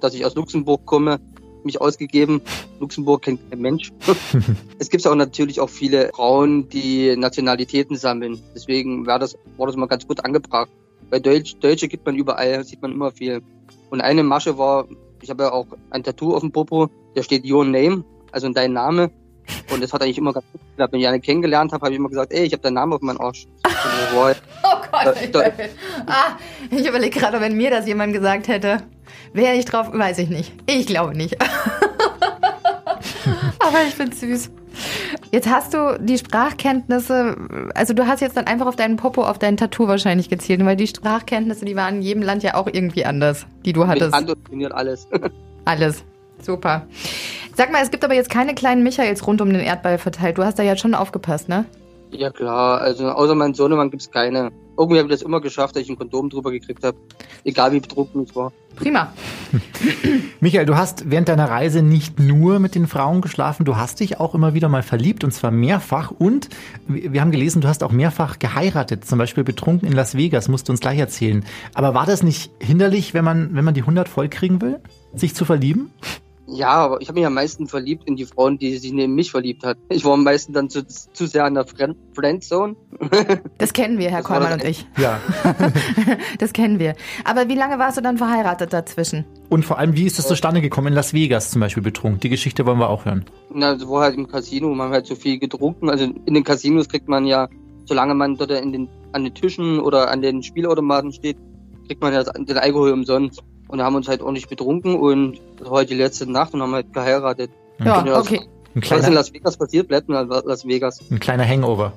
dass 0.01 0.13
ich 0.13 0.25
aus 0.25 0.35
Luxemburg 0.35 0.85
komme, 0.85 1.19
mich 1.63 1.79
ausgegeben. 1.79 2.41
Luxemburg 2.79 3.21
kennt 3.23 3.49
kein 3.49 3.59
Mensch. 3.59 3.91
es 4.79 4.89
gibt 4.89 5.07
auch 5.07 5.15
natürlich 5.15 5.59
auch 5.59 5.69
viele 5.69 6.09
Frauen, 6.13 6.67
die 6.69 7.15
Nationalitäten 7.15 7.95
sammeln. 7.95 8.41
Deswegen 8.53 9.05
war 9.05 9.19
das, 9.19 9.37
war 9.57 9.67
das 9.67 9.75
mal 9.75 9.87
ganz 9.87 10.07
gut 10.07 10.23
angebracht. 10.25 10.69
Bei 11.09 11.19
Deutsch, 11.19 11.55
Deutsche 11.59 11.87
gibt 11.87 12.05
man 12.05 12.15
überall, 12.15 12.63
sieht 12.63 12.81
man 12.81 12.91
immer 12.91 13.11
viel. 13.11 13.41
Und 13.89 14.01
eine 14.01 14.23
Masche 14.23 14.57
war, 14.57 14.85
ich 15.21 15.29
habe 15.29 15.43
ja 15.43 15.51
auch 15.51 15.67
ein 15.91 16.03
Tattoo 16.03 16.35
auf 16.35 16.41
dem 16.41 16.51
Popo, 16.51 16.89
da 17.15 17.23
steht 17.23 17.49
Your 17.49 17.63
Name, 17.63 18.03
also 18.31 18.49
dein 18.49 18.73
Name. 18.73 19.09
Und 19.71 19.81
das 19.81 19.93
hat 19.93 20.01
eigentlich 20.01 20.17
immer 20.17 20.33
ganz 20.33 20.45
gut 20.51 20.61
geklappt. 20.71 20.93
Wenn 20.93 20.99
ich 20.99 21.07
eine 21.07 21.21
kennengelernt 21.21 21.71
habe, 21.71 21.85
habe 21.85 21.93
ich 21.93 21.99
immer 21.99 22.09
gesagt, 22.09 22.33
ey, 22.33 22.45
ich 22.45 22.51
habe 22.53 22.61
deinen 22.61 22.73
Namen 22.73 22.93
auf 22.93 23.01
meinem 23.01 23.21
Arsch. 23.21 23.47
Halt- 24.15 24.41
Oh 24.63 24.77
Gott, 24.91 25.15
da- 25.31 25.51
ah, 26.07 26.37
ich 26.71 26.85
überlege 26.87 27.19
gerade, 27.19 27.39
wenn 27.39 27.55
mir 27.55 27.69
das 27.69 27.87
jemand 27.87 28.13
gesagt 28.13 28.47
hätte, 28.47 28.81
wäre 29.33 29.53
ich 29.55 29.65
drauf, 29.65 29.87
weiß 29.93 30.17
ich 30.19 30.29
nicht. 30.29 30.51
Ich 30.65 30.87
glaube 30.87 31.15
nicht. 31.15 31.37
Aber 33.59 33.83
ich 33.87 33.93
find's 33.95 34.19
süß. 34.19 34.49
Jetzt 35.31 35.49
hast 35.49 35.73
du 35.73 35.97
die 35.99 36.17
Sprachkenntnisse, 36.17 37.35
also 37.73 37.93
du 37.93 38.07
hast 38.07 38.21
jetzt 38.21 38.37
dann 38.37 38.45
einfach 38.47 38.67
auf 38.67 38.75
deinen 38.75 38.95
Popo, 38.97 39.23
auf 39.23 39.39
dein 39.39 39.57
Tattoo 39.57 39.87
wahrscheinlich 39.87 40.29
gezielt, 40.29 40.63
weil 40.65 40.75
die 40.75 40.87
Sprachkenntnisse, 40.87 41.65
die 41.65 41.75
waren 41.75 41.95
in 41.97 42.01
jedem 42.01 42.21
Land 42.23 42.43
ja 42.43 42.53
auch 42.55 42.67
irgendwie 42.71 43.03
anders, 43.05 43.45
die 43.65 43.73
du 43.73 43.87
hattest. 43.87 44.13
Funktioniert 44.35 44.73
alles. 44.73 45.07
Alles. 45.65 46.03
Super. 46.41 46.87
Sag 47.55 47.71
mal, 47.73 47.81
es 47.83 47.91
gibt 47.91 48.05
aber 48.05 48.13
jetzt 48.13 48.29
keine 48.29 48.53
kleinen 48.55 48.83
Michaels 48.83 49.25
rund 49.27 49.41
um 49.41 49.49
den 49.51 49.59
Erdball 49.59 49.97
verteilt. 49.97 50.37
Du 50.37 50.45
hast 50.45 50.57
da 50.59 50.63
jetzt 50.63 50.79
schon 50.81 50.93
aufgepasst, 50.93 51.49
ne? 51.49 51.65
Ja 52.11 52.29
klar, 52.29 52.81
also 52.81 53.09
außer 53.09 53.35
mein 53.35 53.53
Sohnemann 53.53 53.89
gibt's 53.89 54.11
keine. 54.11 54.51
irgendwie 54.77 54.99
habe 54.99 55.07
ich 55.09 55.19
das 55.19 55.21
immer 55.21 55.41
geschafft, 55.41 55.75
dass 55.75 55.83
ich 55.83 55.89
ein 55.89 55.97
Kondom 55.97 56.29
drüber 56.29 56.51
gekriegt 56.51 56.83
habe. 56.83 56.97
Egal 57.43 57.71
wie 57.71 57.79
betrunken 57.79 58.23
es 58.23 58.35
war. 58.35 58.51
Prima. 58.75 59.11
Michael, 60.39 60.65
du 60.65 60.75
hast 60.75 61.09
während 61.09 61.29
deiner 61.29 61.49
Reise 61.49 61.81
nicht 61.81 62.19
nur 62.19 62.59
mit 62.59 62.75
den 62.75 62.87
Frauen 62.87 63.21
geschlafen, 63.21 63.65
du 63.65 63.75
hast 63.75 63.99
dich 63.99 64.19
auch 64.19 64.35
immer 64.35 64.53
wieder 64.53 64.69
mal 64.69 64.83
verliebt 64.83 65.23
und 65.23 65.31
zwar 65.31 65.49
mehrfach 65.51 66.11
und 66.11 66.49
wir 66.87 67.21
haben 67.21 67.31
gelesen, 67.31 67.61
du 67.61 67.67
hast 67.67 67.83
auch 67.83 67.91
mehrfach 67.91 68.37
geheiratet, 68.37 69.05
zum 69.05 69.17
Beispiel 69.17 69.43
betrunken 69.43 69.87
in 69.87 69.93
Las 69.93 70.15
Vegas, 70.15 70.47
musst 70.47 70.67
du 70.67 70.73
uns 70.73 70.79
gleich 70.79 70.99
erzählen. 70.99 71.43
Aber 71.73 71.93
war 71.95 72.05
das 72.05 72.21
nicht 72.21 72.51
hinderlich, 72.59 73.13
wenn 73.13 73.25
man, 73.25 73.55
wenn 73.55 73.65
man 73.65 73.73
die 73.73 73.81
100 73.81 74.07
vollkriegen 74.07 74.61
will, 74.61 74.79
sich 75.13 75.33
zu 75.33 75.43
verlieben? 75.43 75.91
Ja, 76.49 76.69
aber 76.69 77.01
ich 77.01 77.09
habe 77.09 77.19
mich 77.19 77.25
am 77.25 77.33
meisten 77.33 77.67
verliebt 77.67 78.07
in 78.07 78.15
die 78.15 78.25
Frauen, 78.25 78.57
die 78.57 78.77
sich 78.77 78.93
neben 78.93 79.15
mich 79.15 79.31
verliebt 79.31 79.65
hat. 79.65 79.77
Ich 79.89 80.05
war 80.05 80.13
am 80.13 80.23
meisten 80.23 80.53
dann 80.53 80.69
zu, 80.69 80.85
zu 80.87 81.27
sehr 81.27 81.43
an 81.43 81.55
der 81.55 81.65
Friend 81.65 81.95
Friendzone. 82.13 82.75
Das 83.57 83.73
kennen 83.73 83.97
wir, 83.99 84.09
Herr 84.09 84.23
Kollmann 84.23 84.53
und 84.53 84.63
ich. 84.63 84.87
Ja. 84.97 85.19
Das 86.39 86.53
kennen 86.53 86.79
wir. 86.79 86.95
Aber 87.25 87.49
wie 87.49 87.55
lange 87.55 87.79
warst 87.79 87.97
du 87.97 88.01
dann 88.01 88.17
verheiratet 88.17 88.71
dazwischen? 88.71 89.25
Und 89.49 89.65
vor 89.65 89.77
allem, 89.77 89.95
wie 89.95 90.05
ist 90.05 90.17
das 90.19 90.27
zustande 90.27 90.61
gekommen 90.61 90.87
in 90.87 90.93
Las 90.93 91.13
Vegas 91.13 91.51
zum 91.51 91.61
Beispiel 91.61 91.83
betrunken? 91.83 92.19
Die 92.21 92.29
Geschichte 92.29 92.65
wollen 92.65 92.79
wir 92.79 92.89
auch 92.89 93.05
hören. 93.05 93.25
Na, 93.53 93.73
das 93.73 93.87
war 93.87 94.03
halt 94.03 94.15
im 94.15 94.27
Casino, 94.27 94.73
man 94.73 94.87
hat 94.87 94.93
halt 94.93 95.07
so 95.07 95.15
viel 95.15 95.39
getrunken. 95.39 95.89
Also 95.89 96.05
in 96.05 96.33
den 96.33 96.43
Casinos 96.43 96.87
kriegt 96.87 97.07
man 97.07 97.25
ja, 97.25 97.49
solange 97.85 98.13
man 98.13 98.37
dort 98.37 98.51
in 98.51 98.71
den, 98.71 98.89
an 99.11 99.23
den 99.23 99.33
Tischen 99.33 99.79
oder 99.79 100.09
an 100.11 100.21
den 100.21 100.43
Spielautomaten 100.43 101.11
steht, 101.11 101.37
kriegt 101.87 102.01
man 102.01 102.13
ja 102.13 102.23
den 102.23 102.57
Alkohol 102.57 102.91
umsonst. 102.91 103.43
Und 103.67 103.79
da 103.79 103.85
haben 103.85 103.93
wir 103.93 103.97
uns 103.97 104.07
halt 104.07 104.21
ordentlich 104.21 104.47
betrunken 104.47 104.95
und 104.95 105.39
das 105.59 105.69
war 105.69 105.77
halt 105.77 105.89
die 105.89 105.95
letzte 105.95 106.29
Nacht 106.31 106.53
und 106.53 106.61
haben 106.61 106.73
halt 106.73 106.93
geheiratet. 106.93 107.51
Ja, 107.79 108.05
Ja, 108.05 108.19
okay. 108.19 108.39
Ein 108.39 108.47
Was 108.75 108.75
in 108.75 108.81
kleiner, 108.81 109.09
Las 109.15 109.33
Vegas 109.33 109.57
passiert, 109.57 109.87
bleibt 109.87 110.07
in 110.07 110.13
Las 110.15 110.65
Vegas. 110.67 110.99
ein 111.11 111.19
kleiner 111.19 111.45
Hangover. 111.47 111.93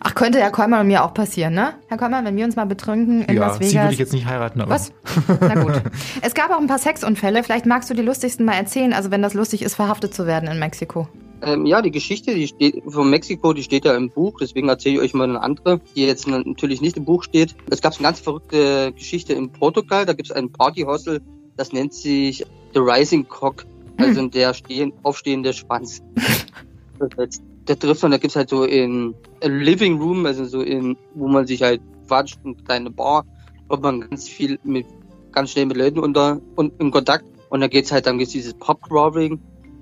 Ach, 0.00 0.14
könnte 0.14 0.38
Herr 0.40 0.50
Kollmann 0.50 0.80
und 0.82 0.86
mir 0.88 1.04
auch 1.04 1.14
passieren, 1.14 1.54
ne? 1.54 1.74
Herr 1.88 1.96
Kollmann, 1.96 2.24
wenn 2.24 2.36
wir 2.36 2.44
uns 2.44 2.56
mal 2.56 2.66
betrunken 2.66 3.22
in 3.22 3.34
ja, 3.36 3.46
Las 3.46 3.54
sie 3.56 3.64
würde 3.64 3.72
Vegas. 3.74 3.92
ich 3.92 3.98
jetzt 3.98 4.12
nicht 4.12 4.26
heiraten, 4.26 4.60
aber. 4.60 4.70
Was? 4.72 4.92
Na 5.40 5.54
gut. 5.62 5.80
Es 6.22 6.34
gab 6.34 6.50
auch 6.50 6.60
ein 6.60 6.66
paar 6.66 6.78
Sexunfälle. 6.78 7.42
Vielleicht 7.42 7.66
magst 7.66 7.88
du 7.90 7.94
die 7.94 8.02
lustigsten 8.02 8.44
mal 8.44 8.54
erzählen. 8.54 8.92
Also 8.92 9.10
wenn 9.10 9.22
das 9.22 9.34
lustig 9.34 9.62
ist, 9.62 9.74
verhaftet 9.74 10.14
zu 10.14 10.26
werden 10.26 10.48
in 10.48 10.58
Mexiko. 10.58 11.08
Ähm, 11.42 11.64
ja, 11.64 11.80
die 11.80 11.90
Geschichte, 11.90 12.34
die 12.34 12.48
steht 12.48 12.82
von 12.86 13.08
Mexiko, 13.08 13.52
die 13.52 13.62
steht 13.62 13.84
ja 13.84 13.94
im 13.94 14.10
Buch, 14.10 14.38
deswegen 14.40 14.68
erzähle 14.68 14.96
ich 14.96 15.00
euch 15.00 15.14
mal 15.14 15.28
eine 15.28 15.40
andere, 15.40 15.80
die 15.96 16.04
jetzt 16.04 16.26
natürlich 16.26 16.80
nicht 16.80 16.96
im 16.96 17.04
Buch 17.04 17.22
steht. 17.22 17.54
Es 17.70 17.80
gab 17.80 17.94
eine 17.94 18.02
ganz 18.02 18.20
verrückte 18.20 18.92
Geschichte 18.92 19.32
in 19.32 19.50
Portugal, 19.50 20.04
da 20.04 20.12
gibt 20.12 20.30
es 20.30 20.36
ein 20.36 20.52
Partyhostel, 20.52 21.22
das 21.56 21.72
nennt 21.72 21.94
sich 21.94 22.44
The 22.74 22.80
Rising 22.80 23.26
Cock, 23.26 23.64
also 23.96 24.26
der 24.28 24.52
stehen, 24.54 24.92
aufstehende 25.02 25.52
Schwanz. 25.52 26.02
der 27.68 27.78
trifft 27.78 28.02
man, 28.02 28.12
da 28.12 28.18
gibt's 28.18 28.36
halt 28.36 28.50
so 28.50 28.64
in 28.64 29.14
a 29.42 29.46
Living 29.46 29.98
Room, 29.98 30.26
also 30.26 30.44
so 30.44 30.60
in, 30.60 30.96
wo 31.14 31.28
man 31.28 31.46
sich 31.46 31.62
halt 31.62 31.80
quatscht, 32.06 32.38
eine 32.44 32.54
kleine 32.56 32.90
Bar, 32.90 33.24
kommt 33.68 33.82
man 33.82 34.00
ganz 34.00 34.28
viel 34.28 34.58
mit, 34.64 34.86
ganz 35.32 35.52
schnell 35.52 35.66
mit 35.66 35.76
Leuten 35.76 36.00
unter 36.00 36.40
und 36.56 36.78
in 36.80 36.90
Kontakt. 36.90 37.24
Und 37.48 37.60
da 37.60 37.68
geht's 37.68 37.92
halt, 37.92 38.06
dann 38.06 38.18
gibt's 38.18 38.32
dieses 38.32 38.54
Pop-Crawling, 38.54 39.40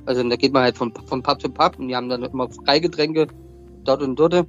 also 0.09 0.27
da 0.27 0.37
geht 0.37 0.55
man 0.55 0.63
halt 0.63 0.79
von, 0.79 0.91
von 1.07 1.23
Pub 1.23 1.39
zu 1.39 1.51
Pub 1.51 1.79
und 1.79 1.89
die 1.89 1.95
haben 1.95 2.09
dann 2.09 2.23
immer 2.23 2.49
Freigetränke 2.49 3.27
dort 3.85 4.03
und 4.03 4.19
dort. 4.19 4.47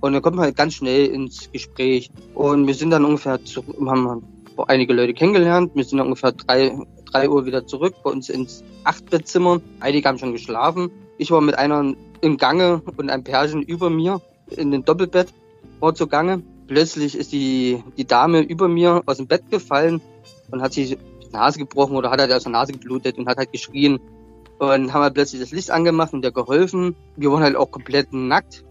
Und 0.00 0.12
dann 0.12 0.22
kommt 0.22 0.36
man 0.36 0.44
halt 0.44 0.56
ganz 0.56 0.74
schnell 0.74 1.06
ins 1.06 1.50
Gespräch. 1.50 2.10
Und 2.34 2.68
wir 2.68 2.74
sind 2.74 2.90
dann 2.90 3.04
ungefähr, 3.04 3.44
zu, 3.44 3.64
haben 3.86 4.22
einige 4.68 4.94
Leute 4.94 5.12
kennengelernt. 5.12 5.72
Wir 5.74 5.82
sind 5.82 5.98
dann 5.98 6.06
ungefähr 6.06 6.30
drei, 6.30 6.78
drei 7.10 7.28
Uhr 7.28 7.44
wieder 7.44 7.66
zurück 7.66 7.94
bei 8.04 8.10
uns 8.10 8.28
ins 8.28 8.62
Achtbettzimmer. 8.84 9.60
Einige 9.80 10.08
haben 10.08 10.18
schon 10.18 10.32
geschlafen. 10.32 10.92
Ich 11.18 11.32
war 11.32 11.40
mit 11.40 11.58
einer 11.58 11.92
im 12.20 12.36
Gange 12.36 12.80
und 12.96 13.10
ein 13.10 13.24
Pärchen 13.24 13.62
über 13.62 13.90
mir 13.90 14.20
in 14.56 14.70
den 14.70 14.84
Doppelbett 14.84 15.34
war 15.80 15.92
zu 15.92 16.06
Gange. 16.06 16.40
Plötzlich 16.68 17.16
ist 17.16 17.32
die, 17.32 17.82
die 17.96 18.06
Dame 18.06 18.42
über 18.42 18.68
mir 18.68 19.02
aus 19.06 19.16
dem 19.16 19.26
Bett 19.26 19.50
gefallen 19.50 20.00
und 20.52 20.62
hat 20.62 20.72
sich 20.72 20.96
die 20.96 21.32
Nase 21.32 21.58
gebrochen 21.58 21.96
oder 21.96 22.12
hat 22.12 22.20
halt 22.20 22.32
aus 22.32 22.44
der 22.44 22.52
Nase 22.52 22.72
geblutet 22.72 23.18
und 23.18 23.28
hat 23.28 23.38
halt 23.38 23.50
geschrien. 23.50 23.98
Und 24.60 24.92
haben 24.92 25.02
halt 25.02 25.14
plötzlich 25.14 25.40
das 25.40 25.52
Licht 25.52 25.70
angemacht 25.70 26.12
und 26.12 26.20
der 26.20 26.32
geholfen. 26.32 26.94
Wir 27.16 27.32
waren 27.32 27.42
halt 27.42 27.56
auch 27.56 27.70
komplett 27.70 28.12
nackt. 28.12 28.62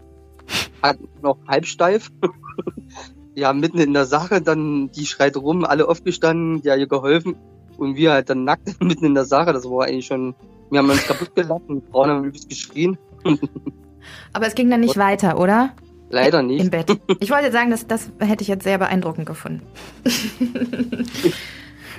Hat 0.80 0.98
noch 1.20 1.36
halbsteif. 1.48 2.12
ja, 3.34 3.52
mitten 3.52 3.80
in 3.80 3.92
der 3.92 4.06
Sache, 4.06 4.40
dann 4.40 4.92
die 4.92 5.04
schreit 5.04 5.36
rum, 5.36 5.64
alle 5.64 5.88
aufgestanden, 5.88 6.62
ja, 6.62 6.76
ihr 6.76 6.86
geholfen. 6.86 7.34
Und 7.76 7.96
wir 7.96 8.12
halt 8.12 8.30
dann 8.30 8.44
nackt 8.44 8.80
mitten 8.80 9.04
in 9.04 9.14
der 9.14 9.24
Sache. 9.24 9.52
Das 9.52 9.64
war 9.64 9.86
eigentlich 9.86 10.06
schon, 10.06 10.36
wir 10.70 10.78
haben 10.78 10.88
uns 10.88 11.04
kaputt 11.08 11.34
gelacht 11.34 11.62
und 11.66 11.80
die 11.80 11.90
Frauen 11.90 12.08
haben 12.08 12.24
übelst 12.24 12.48
geschrien. 12.48 12.96
Aber 14.32 14.46
es 14.46 14.54
ging 14.54 14.70
dann 14.70 14.80
nicht 14.80 14.96
weiter, 14.96 15.40
oder? 15.40 15.74
Leider 16.08 16.44
nicht. 16.44 16.62
Im 16.62 16.70
Bett. 16.70 17.00
Ich 17.18 17.32
wollte 17.32 17.50
sagen, 17.50 17.70
das, 17.70 17.88
das 17.88 18.12
hätte 18.20 18.42
ich 18.42 18.48
jetzt 18.48 18.62
sehr 18.62 18.78
beeindruckend 18.78 19.26
gefunden. 19.26 19.62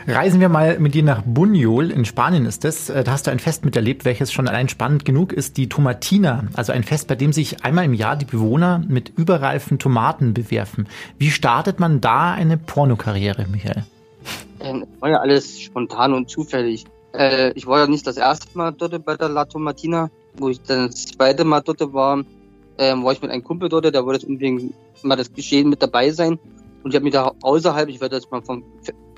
Reisen 0.08 0.40
wir 0.40 0.50
mal 0.50 0.80
mit 0.80 0.94
dir 0.94 1.04
nach 1.04 1.24
Buñol, 1.24 1.90
in 1.90 2.06
Spanien 2.06 2.46
ist 2.46 2.64
das. 2.64 2.90
Äh, 2.90 3.04
Da 3.04 3.12
hast 3.12 3.28
du 3.28 3.32
ein 3.32 3.40
Fest 3.40 3.66
miterlebt, 3.66 4.06
welches 4.06 4.32
schon 4.32 4.48
allein 4.48 4.70
spannend 4.70 5.06
genug 5.06 5.34
ist, 5.34 5.58
die 5.58 5.70
Tomatina. 5.70 6.46
Also 6.54 6.72
ein 6.72 6.84
Fest, 6.84 7.08
bei 7.08 7.16
dem 7.16 7.34
sich 7.34 7.64
einmal 7.64 7.86
im 7.86 7.94
Jahr 7.94 8.16
die 8.16 8.26
Bewohner 8.26 8.84
mit 8.88 9.10
überreifen 9.18 9.80
Tomaten 9.80 10.34
bewerfen. 10.34 10.88
Wie 11.18 11.32
startet 11.32 11.80
man 11.80 12.02
da 12.02 12.34
eine 12.34 12.58
Pornokarriere, 12.58 13.46
Michael? 13.52 13.86
Ähm, 14.60 14.86
war 15.00 15.10
ja 15.10 15.18
alles 15.18 15.60
spontan 15.60 16.14
und 16.14 16.30
zufällig. 16.30 16.86
Äh, 17.14 17.52
ich 17.54 17.68
war 17.68 17.80
ja 17.80 17.88
nicht 17.88 18.06
das 18.08 18.18
erste 18.18 18.48
Mal 18.58 18.72
dort 18.72 19.04
bei 19.06 19.16
der 19.16 19.30
La 19.30 19.46
Tomatina. 19.46 20.10
Wo 20.38 20.50
ich 20.50 20.62
dann 20.62 20.88
das 20.88 21.08
zweite 21.08 21.44
Mal 21.44 21.62
dort 21.62 21.82
war, 21.94 22.24
ähm, 22.78 23.04
war 23.04 23.12
ich 23.12 23.22
mit 23.22 23.32
einem 23.32 23.44
Kumpel 23.44 23.68
dort, 23.68 23.86
der 23.86 24.06
wollte 24.06 24.22
jetzt 24.22 24.30
unbedingt 24.30 24.74
mal 25.04 25.16
das 25.16 25.34
Geschehen 25.34 25.70
mit 25.70 25.82
dabei 25.82 26.12
sein. 26.12 26.40
Und 26.84 26.92
ich 26.92 26.96
habe 26.96 27.04
mich 27.04 27.14
da 27.14 27.32
außerhalb, 27.42 27.90
ich 27.90 28.00
werde 28.00 28.16
das 28.16 28.30
mal 28.32 28.42
vom, 28.42 28.64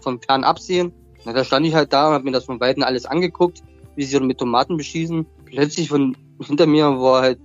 vom 0.04 0.22
Fern 0.22 0.44
absehen. 0.44 0.94
Na, 1.26 1.34
da 1.34 1.44
stand 1.44 1.66
ich 1.66 1.74
halt 1.74 1.94
da 1.94 2.10
und 2.10 2.14
habe 2.14 2.26
mir 2.26 2.32
das 2.32 2.46
von 2.46 2.60
Weitem 2.60 2.84
alles 2.84 3.06
angeguckt, 3.06 3.64
wie 3.96 4.04
sie 4.04 4.20
mit 4.20 4.38
Tomaten 4.38 4.78
beschießen. 4.78 5.26
Plötzlich 5.46 5.90
von 5.90 6.16
hinter 6.42 6.68
mir 6.68 6.86
war 7.00 7.22
halt 7.22 7.40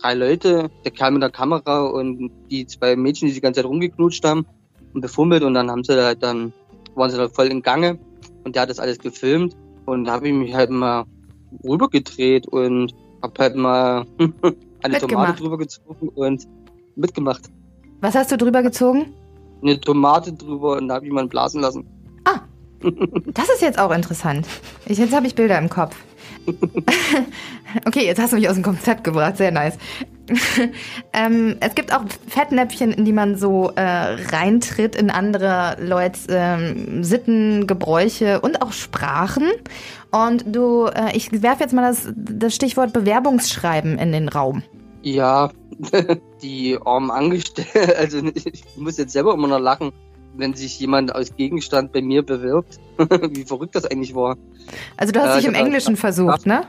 drei 0.00 0.14
Leute, 0.14 0.70
der 0.84 0.90
Kerl 0.90 1.12
mit 1.12 1.22
der 1.22 1.30
Kamera 1.30 1.86
und 1.86 2.30
die 2.50 2.66
zwei 2.66 2.96
Mädchen, 2.96 3.28
die 3.28 3.34
die 3.34 3.40
ganze 3.40 3.60
Zeit 3.60 3.70
rumgeknutscht 3.70 4.24
haben 4.24 4.46
und 4.94 5.00
befummelt 5.00 5.42
und 5.42 5.54
dann 5.54 5.70
haben 5.70 5.84
sie 5.84 6.02
halt 6.02 6.22
dann, 6.22 6.52
waren 6.94 7.10
sie 7.10 7.16
da 7.16 7.28
voll 7.28 7.46
im 7.46 7.62
Gange 7.62 7.98
und 8.44 8.54
der 8.54 8.62
hat 8.62 8.70
das 8.70 8.78
alles 8.78 8.98
gefilmt 8.98 9.56
und 9.86 10.04
da 10.04 10.12
habe 10.12 10.28
ich 10.28 10.34
mich 10.34 10.54
halt 10.54 10.70
mal 10.70 11.04
rübergedreht 11.64 12.46
und 12.48 12.94
hab 13.22 13.38
halt 13.38 13.56
mal 13.56 14.06
eine 14.18 14.94
Mitgemacht. 14.94 15.00
Tomate 15.00 15.42
drüber 15.42 15.58
gezogen 15.58 16.08
und 16.08 16.48
mitgemacht. 16.96 17.50
Was 18.00 18.14
hast 18.14 18.32
du 18.32 18.36
drüber 18.36 18.62
gezogen? 18.62 19.12
Eine 19.62 19.78
Tomate 19.78 20.32
drüber 20.32 20.78
und 20.78 20.88
da 20.88 20.94
habe 20.94 21.06
ich 21.06 21.12
mal 21.12 21.26
blasen 21.26 21.60
lassen. 21.60 21.86
Das 23.34 23.48
ist 23.50 23.60
jetzt 23.60 23.78
auch 23.78 23.90
interessant. 23.90 24.46
Ich, 24.86 24.98
jetzt 24.98 25.14
habe 25.14 25.26
ich 25.26 25.34
Bilder 25.34 25.58
im 25.58 25.68
Kopf. 25.68 25.94
okay, 27.86 28.06
jetzt 28.06 28.18
hast 28.18 28.32
du 28.32 28.36
mich 28.36 28.48
aus 28.48 28.54
dem 28.54 28.62
Konzept 28.62 29.04
gebracht. 29.04 29.36
Sehr 29.36 29.50
nice. 29.50 29.76
ähm, 31.12 31.56
es 31.60 31.74
gibt 31.74 31.92
auch 31.92 32.04
Fettnäpfchen, 32.28 32.92
in 32.92 33.04
die 33.04 33.12
man 33.12 33.36
so 33.36 33.70
äh, 33.74 33.82
reintritt 33.82 34.96
in 34.96 35.10
andere 35.10 35.76
Leute 35.80 36.18
ähm, 36.30 37.04
Sitten, 37.04 37.66
Gebräuche 37.66 38.40
und 38.40 38.62
auch 38.62 38.72
Sprachen. 38.72 39.48
Und 40.10 40.44
du, 40.46 40.86
äh, 40.86 41.14
ich 41.14 41.42
werfe 41.42 41.64
jetzt 41.64 41.72
mal 41.72 41.82
das, 41.82 42.08
das 42.14 42.54
Stichwort 42.54 42.92
Bewerbungsschreiben 42.92 43.98
in 43.98 44.12
den 44.12 44.28
Raum. 44.28 44.62
Ja, 45.02 45.50
die 46.42 46.78
armen 46.84 47.10
Angestellten, 47.10 47.92
also 47.98 48.18
ich 48.34 48.64
muss 48.76 48.98
jetzt 48.98 49.12
selber 49.12 49.34
immer 49.34 49.48
noch 49.48 49.60
lachen, 49.60 49.92
wenn 50.40 50.54
sich 50.54 50.78
jemand 50.80 51.14
als 51.14 51.36
Gegenstand 51.36 51.92
bei 51.92 52.02
mir 52.02 52.22
bewirbt. 52.22 52.78
Wie 52.98 53.44
verrückt 53.44 53.74
das 53.74 53.84
eigentlich 53.84 54.14
war. 54.14 54.36
Also 54.96 55.12
du 55.12 55.20
hast 55.20 55.28
Ja, 55.28 55.34
dich 55.36 55.44
ich 55.44 55.48
im 55.48 55.54
Englischen 55.54 55.96
versucht, 55.96 56.46
ne? 56.46 56.64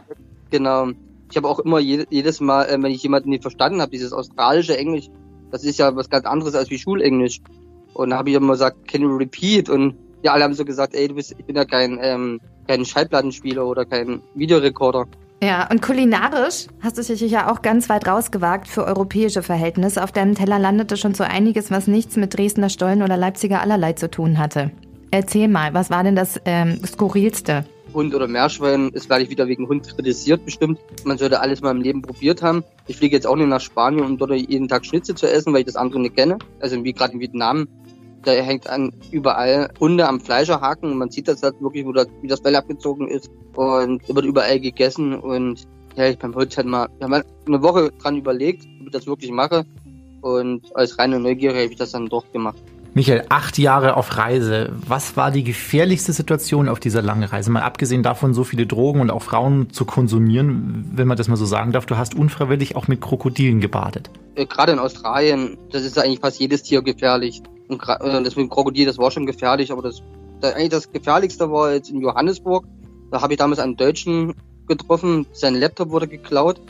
Genau. 0.49 0.89
Ich 1.29 1.37
habe 1.37 1.47
auch 1.47 1.59
immer 1.59 1.79
je, 1.79 2.05
jedes 2.09 2.41
Mal, 2.41 2.65
äh, 2.65 2.81
wenn 2.81 2.91
ich 2.91 3.03
jemanden 3.03 3.29
nicht 3.29 3.41
verstanden 3.41 3.81
habe, 3.81 3.91
dieses 3.91 4.11
australische 4.11 4.77
Englisch, 4.77 5.09
das 5.49 5.63
ist 5.63 5.79
ja 5.79 5.95
was 5.95 6.09
ganz 6.09 6.25
anderes 6.25 6.55
als 6.55 6.69
wie 6.69 6.77
Schulenglisch. 6.77 7.39
Und 7.93 8.11
da 8.11 8.17
habe 8.17 8.29
ich 8.29 8.35
immer 8.35 8.53
gesagt, 8.53 8.87
can 8.87 9.01
you 9.01 9.15
repeat? 9.15 9.69
Und 9.69 9.95
ja, 10.23 10.33
alle 10.33 10.43
haben 10.43 10.53
so 10.53 10.65
gesagt, 10.65 10.93
ey, 10.93 11.07
du 11.07 11.15
bist, 11.15 11.35
ich 11.37 11.45
bin 11.45 11.55
ja 11.55 11.65
kein, 11.65 11.99
ähm, 12.01 12.39
kein 12.67 12.85
Schallplattenspieler 12.85 13.65
oder 13.65 13.85
kein 13.85 14.21
Videorekorder. 14.35 15.07
Ja, 15.43 15.67
und 15.71 15.81
kulinarisch 15.81 16.67
hast 16.81 16.99
du 16.99 17.01
dich 17.01 17.19
ja 17.31 17.51
auch 17.51 17.63
ganz 17.63 17.89
weit 17.89 18.07
rausgewagt 18.07 18.67
für 18.67 18.85
europäische 18.85 19.41
Verhältnisse. 19.41 20.03
Auf 20.03 20.11
deinem 20.11 20.35
Teller 20.35 20.59
landete 20.59 20.97
schon 20.97 21.15
so 21.15 21.23
einiges, 21.23 21.71
was 21.71 21.87
nichts 21.87 22.15
mit 22.15 22.37
Dresdner 22.37 22.69
Stollen 22.69 23.01
oder 23.01 23.17
Leipziger 23.17 23.59
Allerlei 23.59 23.93
zu 23.93 24.11
tun 24.11 24.37
hatte. 24.37 24.69
Erzähl 25.09 25.47
mal, 25.47 25.73
was 25.73 25.89
war 25.89 26.03
denn 26.03 26.15
das 26.15 26.39
ähm, 26.45 26.79
Skurrilste? 26.85 27.65
Hund 27.93 28.13
oder 28.13 28.27
Meerschwein, 28.27 28.91
das 28.93 29.09
werde 29.09 29.23
ich 29.23 29.29
wieder 29.29 29.47
wegen 29.47 29.67
Hund 29.67 29.87
kritisiert 29.87 30.45
bestimmt. 30.45 30.79
Man 31.03 31.17
sollte 31.17 31.39
alles 31.39 31.61
mal 31.61 31.71
im 31.71 31.81
Leben 31.81 32.03
probiert 32.03 32.41
haben. 32.43 32.63
Ich 32.87 32.97
fliege 32.97 33.15
jetzt 33.15 33.25
auch 33.25 33.35
nicht 33.35 33.47
nach 33.47 33.59
Spanien, 33.59 34.05
um 34.05 34.17
dort 34.17 34.31
jeden 34.31 34.67
Tag 34.67 34.85
Schnitzel 34.85 35.15
zu 35.15 35.29
essen, 35.29 35.53
weil 35.53 35.61
ich 35.61 35.65
das 35.65 35.75
andere 35.75 35.99
nicht 35.99 36.15
kenne. 36.15 36.37
Also 36.59 36.81
wie 36.83 36.93
gerade 36.93 37.13
in 37.13 37.19
Vietnam, 37.19 37.67
da 38.23 38.31
hängt 38.31 38.69
an 38.69 38.91
überall 39.11 39.69
Hunde 39.79 40.07
am 40.07 40.19
Fleischerhaken 40.19 40.91
und 40.91 40.97
man 40.97 41.09
sieht 41.09 41.27
das 41.27 41.43
halt 41.43 41.61
wirklich, 41.61 41.85
wo 41.85 41.91
das, 41.91 42.07
wie 42.21 42.27
das 42.27 42.39
Fell 42.39 42.55
abgezogen 42.55 43.07
ist 43.07 43.29
und 43.55 44.07
wird 44.07 44.25
überall 44.25 44.59
gegessen 44.59 45.15
und 45.15 45.67
ja, 45.95 46.07
ich 46.07 46.17
beim 46.17 46.33
Holz 46.35 46.55
halt 46.55 46.67
mal, 46.67 46.87
wir 46.97 47.05
haben 47.05 47.13
halt 47.13 47.25
eine 47.45 47.61
Woche 47.61 47.91
dran 48.01 48.17
überlegt, 48.17 48.65
ob 48.79 48.87
ich 48.87 48.91
das 48.91 49.07
wirklich 49.07 49.31
mache 49.31 49.65
Und 50.21 50.61
als 50.75 50.97
reine 50.97 51.19
Neugier 51.19 51.51
habe 51.51 51.63
ich 51.63 51.75
das 51.75 51.91
dann 51.91 52.07
doch 52.07 52.31
gemacht. 52.31 52.57
Michael, 52.93 53.23
acht 53.29 53.57
Jahre 53.57 53.95
auf 53.95 54.17
Reise. 54.17 54.73
Was 54.85 55.15
war 55.15 55.31
die 55.31 55.45
gefährlichste 55.45 56.11
Situation 56.11 56.67
auf 56.67 56.79
dieser 56.79 57.01
langen 57.01 57.23
Reise? 57.23 57.49
Mal 57.49 57.61
abgesehen 57.61 58.03
davon, 58.03 58.33
so 58.33 58.43
viele 58.43 58.67
Drogen 58.67 58.99
und 58.99 59.11
auch 59.11 59.21
Frauen 59.21 59.69
zu 59.71 59.85
konsumieren, 59.85 60.91
wenn 60.93 61.07
man 61.07 61.15
das 61.15 61.29
mal 61.29 61.37
so 61.37 61.45
sagen 61.45 61.71
darf. 61.71 61.85
Du 61.85 61.95
hast 61.95 62.15
unfreiwillig 62.15 62.75
auch 62.75 62.89
mit 62.89 62.99
Krokodilen 62.99 63.61
gebadet. 63.61 64.09
Äh, 64.35 64.45
Gerade 64.45 64.73
in 64.73 64.79
Australien, 64.79 65.57
das 65.71 65.83
ist 65.83 65.97
eigentlich 65.97 66.19
fast 66.19 66.39
jedes 66.41 66.63
Tier 66.63 66.81
gefährlich. 66.81 67.41
Und 67.71 67.81
äh, 67.87 68.23
das 68.23 68.35
mit 68.35 68.45
dem 68.45 68.49
Krokodil, 68.49 68.85
das 68.85 68.97
war 68.97 69.11
schon 69.11 69.25
gefährlich, 69.25 69.71
aber 69.71 69.81
das, 69.81 70.01
das 70.41 70.53
eigentlich 70.53 70.69
das 70.69 70.91
gefährlichste 70.91 71.49
war 71.51 71.73
jetzt 71.73 71.89
in 71.89 72.01
Johannesburg. 72.01 72.65
Da 73.11 73.21
habe 73.21 73.33
ich 73.33 73.39
damals 73.39 73.59
einen 73.59 73.77
Deutschen 73.77 74.35
getroffen, 74.67 75.25
sein 75.31 75.55
Laptop 75.55 75.89
wurde 75.89 76.07
geklaut 76.07 76.61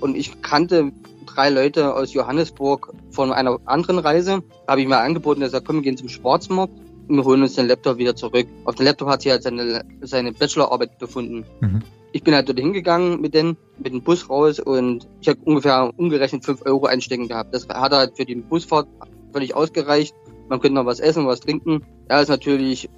und 0.00 0.16
ich 0.16 0.42
kannte 0.42 0.92
drei 1.26 1.48
Leute 1.48 1.94
aus 1.94 2.12
Johannesburg 2.12 2.92
von 3.10 3.32
einer 3.32 3.58
anderen 3.64 3.98
Reise. 3.98 4.42
Da 4.66 4.72
habe 4.72 4.82
ich 4.82 4.88
mir 4.88 4.98
angeboten, 4.98 5.42
er 5.42 5.50
sagt, 5.50 5.66
komm, 5.66 5.76
wir 5.76 5.82
gehen 5.82 5.96
zum 5.96 6.08
Schwarzmarkt 6.08 6.72
und 7.08 7.16
wir 7.16 7.24
holen 7.24 7.42
uns 7.42 7.54
den 7.54 7.66
Laptop 7.66 7.96
wieder 7.96 8.14
zurück. 8.14 8.46
Auf 8.64 8.74
dem 8.74 8.86
Laptop 8.86 9.08
hat 9.08 9.22
sie 9.22 9.30
halt 9.30 9.42
seine, 9.42 9.84
seine 10.02 10.32
Bachelorarbeit 10.32 10.98
befunden. 10.98 11.44
Mhm. 11.60 11.80
Ich 12.12 12.22
bin 12.22 12.34
halt 12.34 12.48
dort 12.48 12.58
hingegangen 12.58 13.22
mit 13.22 13.32
den, 13.32 13.56
mit 13.78 13.94
dem 13.94 14.02
Bus 14.02 14.28
raus 14.28 14.60
und 14.60 15.08
ich 15.22 15.28
habe 15.28 15.38
ungefähr 15.44 15.90
umgerechnet 15.96 16.44
fünf 16.44 16.60
Euro 16.66 16.84
einstecken 16.84 17.28
gehabt. 17.28 17.54
Das 17.54 17.66
hat 17.68 17.92
halt 17.92 18.16
für 18.16 18.26
die 18.26 18.34
Busfahrt 18.34 18.86
völlig 19.32 19.54
ausgereicht. 19.54 20.14
Man 20.52 20.60
könnte 20.60 20.74
noch 20.74 20.84
was 20.84 21.00
essen, 21.00 21.26
was 21.26 21.40
trinken. 21.40 21.82
Er 22.08 22.20
ist 22.20 22.28
natürlich 22.28 22.90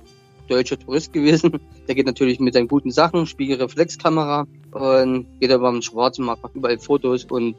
deutscher 0.49 0.77
Tourist 0.77 1.13
gewesen. 1.13 1.61
Der 1.87 1.95
geht 1.95 2.05
natürlich 2.05 2.41
mit 2.41 2.53
seinen 2.53 2.67
guten 2.67 2.91
Sachen, 2.91 3.29
Spiegelreflexkamera 3.29 4.49
und 4.73 5.27
geht 5.39 5.53
aber 5.53 5.69
am 5.69 5.81
schwarzen 5.81 6.25
Markt, 6.25 6.43
macht 6.43 6.57
überall 6.57 6.81
Fotos 6.81 7.27
und 7.27 7.55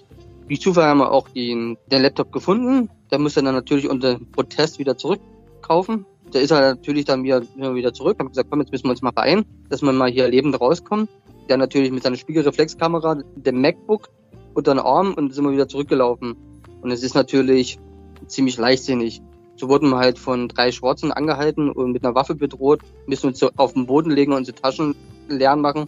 wie 0.49 0.59
Zufall 0.59 0.83
haben 0.83 0.97
wir 0.97 1.13
auch 1.13 1.29
den, 1.29 1.77
den 1.89 2.01
Laptop 2.01 2.33
gefunden. 2.33 2.89
Der 3.09 3.19
musste 3.19 3.41
dann 3.41 3.55
natürlich 3.55 3.89
unter 3.89 4.19
Protest 4.33 4.79
wieder 4.79 4.97
zurückkaufen. 4.97 6.05
Der 6.33 6.41
ist 6.41 6.51
halt 6.51 6.79
natürlich 6.79 7.05
dann 7.05 7.23
wieder, 7.23 7.43
wieder 7.55 7.93
zurück. 7.93 8.17
Haben 8.19 8.27
gesagt, 8.27 8.49
komm, 8.49 8.59
jetzt 8.59 8.73
müssen 8.73 8.87
wir 8.87 8.91
uns 8.91 9.01
mal 9.01 9.13
vereinen, 9.13 9.45
dass 9.69 9.81
wir 9.81 9.93
mal 9.93 10.11
hier 10.11 10.27
lebend 10.27 10.59
rauskommen. 10.59 11.07
Der 11.47 11.55
natürlich 11.55 11.91
mit 11.91 12.03
seiner 12.03 12.17
Spiegelreflexkamera, 12.17 13.19
dem 13.37 13.61
MacBook 13.61 14.09
unter 14.55 14.73
den 14.73 14.79
Arm 14.79 15.13
und 15.13 15.33
sind 15.33 15.45
wir 15.45 15.53
wieder 15.53 15.69
zurückgelaufen. 15.69 16.35
Und 16.81 16.91
es 16.91 17.01
ist 17.01 17.15
natürlich 17.15 17.79
ziemlich 18.27 18.57
leichtsinnig. 18.57 19.21
So 19.55 19.69
wurden 19.69 19.89
wir 19.89 19.97
halt 19.97 20.19
von 20.19 20.47
drei 20.47 20.71
Schwarzen 20.71 21.11
angehalten 21.11 21.71
und 21.71 21.91
mit 21.91 22.03
einer 22.03 22.15
Waffe 22.15 22.35
bedroht, 22.35 22.81
müssen 23.05 23.27
uns 23.27 23.39
so 23.39 23.51
auf 23.55 23.73
den 23.73 23.85
Boden 23.85 24.11
legen 24.11 24.31
und 24.31 24.39
unsere 24.39 24.57
Taschen 24.57 24.95
leer 25.29 25.55
machen. 25.55 25.85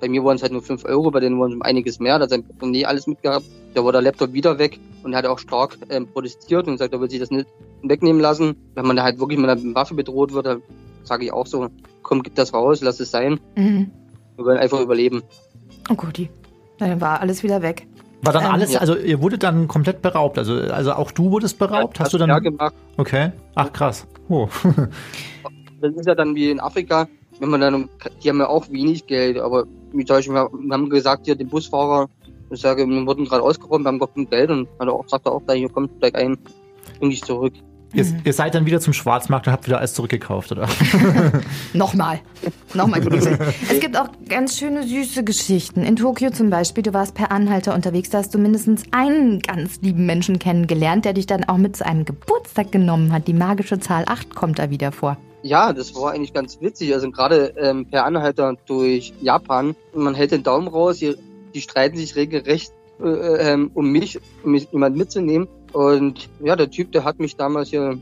Bei 0.00 0.08
mir 0.08 0.24
waren 0.24 0.36
es 0.36 0.42
halt 0.42 0.52
nur 0.52 0.62
fünf 0.62 0.86
Euro, 0.86 1.10
bei 1.10 1.20
denen 1.20 1.38
waren 1.38 1.50
es 1.50 1.54
um 1.56 1.62
einiges 1.62 2.00
mehr, 2.00 2.18
da 2.18 2.22
hat 2.22 2.30
sein 2.30 2.44
Portemonnaie 2.44 2.86
alles 2.86 3.06
mitgehabt. 3.06 3.44
Da 3.74 3.84
war 3.84 3.92
der 3.92 4.00
Laptop 4.00 4.32
wieder 4.32 4.58
weg 4.58 4.80
und 5.02 5.12
er 5.12 5.18
hat 5.18 5.26
auch 5.26 5.38
stark 5.38 5.76
ähm, 5.90 6.08
protestiert 6.08 6.66
und 6.66 6.74
gesagt, 6.74 6.94
er 6.94 7.00
will 7.00 7.10
sich 7.10 7.20
das 7.20 7.30
nicht 7.30 7.46
wegnehmen 7.82 8.22
lassen. 8.22 8.56
Wenn 8.74 8.86
man 8.86 8.96
da 8.96 9.02
halt 9.02 9.20
wirklich 9.20 9.38
mit 9.38 9.50
einer 9.50 9.74
Waffe 9.74 9.94
bedroht 9.94 10.32
wird, 10.32 10.46
dann 10.46 10.62
sage 11.04 11.26
ich 11.26 11.32
auch 11.32 11.46
so, 11.46 11.68
komm, 12.02 12.22
gib 12.22 12.34
das 12.34 12.54
raus, 12.54 12.80
lass 12.80 13.00
es 13.00 13.10
sein. 13.10 13.38
Mhm. 13.56 13.90
Wir 14.36 14.44
wollen 14.46 14.58
einfach 14.58 14.80
überleben. 14.80 15.22
Oh 15.90 15.94
Guti. 15.94 16.30
Dann 16.78 17.00
war 17.00 17.20
alles 17.20 17.42
wieder 17.42 17.60
weg. 17.60 17.86
War 18.22 18.32
dann 18.32 18.44
Ähm, 18.44 18.50
alles, 18.50 18.72
ja. 18.72 18.80
also 18.80 18.96
ihr 18.96 19.20
wurdet 19.22 19.42
dann 19.42 19.66
komplett 19.68 20.02
beraubt. 20.02 20.38
Also, 20.38 20.54
also 20.54 20.92
auch 20.92 21.10
du 21.10 21.30
wurdest 21.30 21.58
beraubt? 21.58 21.98
Hast 22.00 22.12
du 22.12 22.18
Ja 22.18 22.26
dann. 22.26 22.42
gemacht. 22.42 22.74
Okay. 22.96 23.32
Ach 23.54 23.72
krass. 23.72 24.06
Oh. 24.28 24.48
Das 25.82 25.94
ist 25.94 26.06
ja 26.06 26.14
dann 26.14 26.34
wie 26.34 26.50
in 26.50 26.60
Afrika, 26.60 27.08
wenn 27.38 27.48
man 27.48 27.62
dann, 27.62 27.88
die 28.22 28.28
haben 28.28 28.38
ja 28.38 28.48
auch 28.48 28.68
wenig 28.70 29.06
Geld, 29.06 29.38
aber 29.38 29.64
wie 29.92 30.04
zum 30.04 30.16
Beispiel, 30.16 30.34
wir 30.34 30.74
haben 30.74 30.90
gesagt, 30.90 31.24
hier, 31.24 31.34
den 31.34 31.48
Busfahrer, 31.48 32.06
ich 32.50 32.60
sage, 32.60 32.86
wir 32.86 33.06
wurden 33.06 33.24
gerade 33.24 33.42
ausgeräumt, 33.42 33.84
wir 33.86 33.88
haben 33.88 33.98
gar 33.98 34.08
kein 34.08 34.28
Geld 34.28 34.50
und 34.50 34.68
hat 34.78 34.88
auch, 34.88 35.08
sagt 35.08 35.24
er 35.26 35.32
auch, 35.32 35.42
da 35.46 35.54
hier 35.54 35.70
kommt 35.70 35.98
gleich 36.00 36.14
ein, 36.16 36.36
bring 36.98 37.08
dich 37.08 37.22
zurück. 37.22 37.54
Ihr, 37.92 38.06
ihr 38.24 38.32
seid 38.32 38.54
dann 38.54 38.66
wieder 38.66 38.80
zum 38.80 38.92
Schwarzmarkt 38.92 39.48
und 39.48 39.52
habt 39.52 39.66
wieder 39.66 39.78
alles 39.78 39.94
zurückgekauft, 39.94 40.52
oder? 40.52 40.68
Nochmal. 41.72 42.20
Nochmal 42.72 43.00
die 43.00 43.08
Geschichte. 43.08 43.52
Es 43.70 43.80
gibt 43.80 43.96
auch 43.96 44.08
ganz 44.28 44.58
schöne, 44.58 44.86
süße 44.86 45.24
Geschichten. 45.24 45.82
In 45.82 45.96
Tokio 45.96 46.30
zum 46.30 46.50
Beispiel, 46.50 46.82
du 46.82 46.92
warst 46.92 47.14
per 47.14 47.32
Anhalter 47.32 47.74
unterwegs, 47.74 48.10
da 48.10 48.18
hast 48.18 48.32
du 48.32 48.38
mindestens 48.38 48.84
einen 48.92 49.40
ganz 49.40 49.80
lieben 49.82 50.06
Menschen 50.06 50.38
kennengelernt, 50.38 51.04
der 51.04 51.14
dich 51.14 51.26
dann 51.26 51.44
auch 51.44 51.56
mit 51.56 51.76
zu 51.76 51.84
einem 51.84 52.04
Geburtstag 52.04 52.70
genommen 52.70 53.12
hat. 53.12 53.26
Die 53.26 53.34
magische 53.34 53.80
Zahl 53.80 54.04
8 54.06 54.34
kommt 54.34 54.60
da 54.60 54.70
wieder 54.70 54.92
vor. 54.92 55.16
Ja, 55.42 55.72
das 55.72 55.94
war 55.94 56.12
eigentlich 56.12 56.32
ganz 56.32 56.60
witzig. 56.60 56.92
Also 56.94 57.10
gerade 57.10 57.54
ähm, 57.56 57.86
per 57.86 58.04
Anhalter 58.04 58.54
durch 58.66 59.12
Japan, 59.20 59.74
man 59.94 60.14
hält 60.14 60.30
den 60.30 60.42
Daumen 60.42 60.68
raus, 60.68 60.98
die, 60.98 61.16
die 61.54 61.60
streiten 61.60 61.96
sich 61.96 62.14
regelrecht 62.14 62.72
äh, 63.02 63.52
ähm, 63.52 63.70
um 63.74 63.90
mich, 63.90 64.20
um 64.44 64.52
mich 64.52 64.68
jemand 64.70 64.96
mitzunehmen. 64.96 65.48
Und 65.72 66.28
ja, 66.42 66.56
der 66.56 66.70
Typ, 66.70 66.92
der 66.92 67.04
hat 67.04 67.18
mich 67.20 67.36
damals 67.36 67.70
hier 67.70 67.96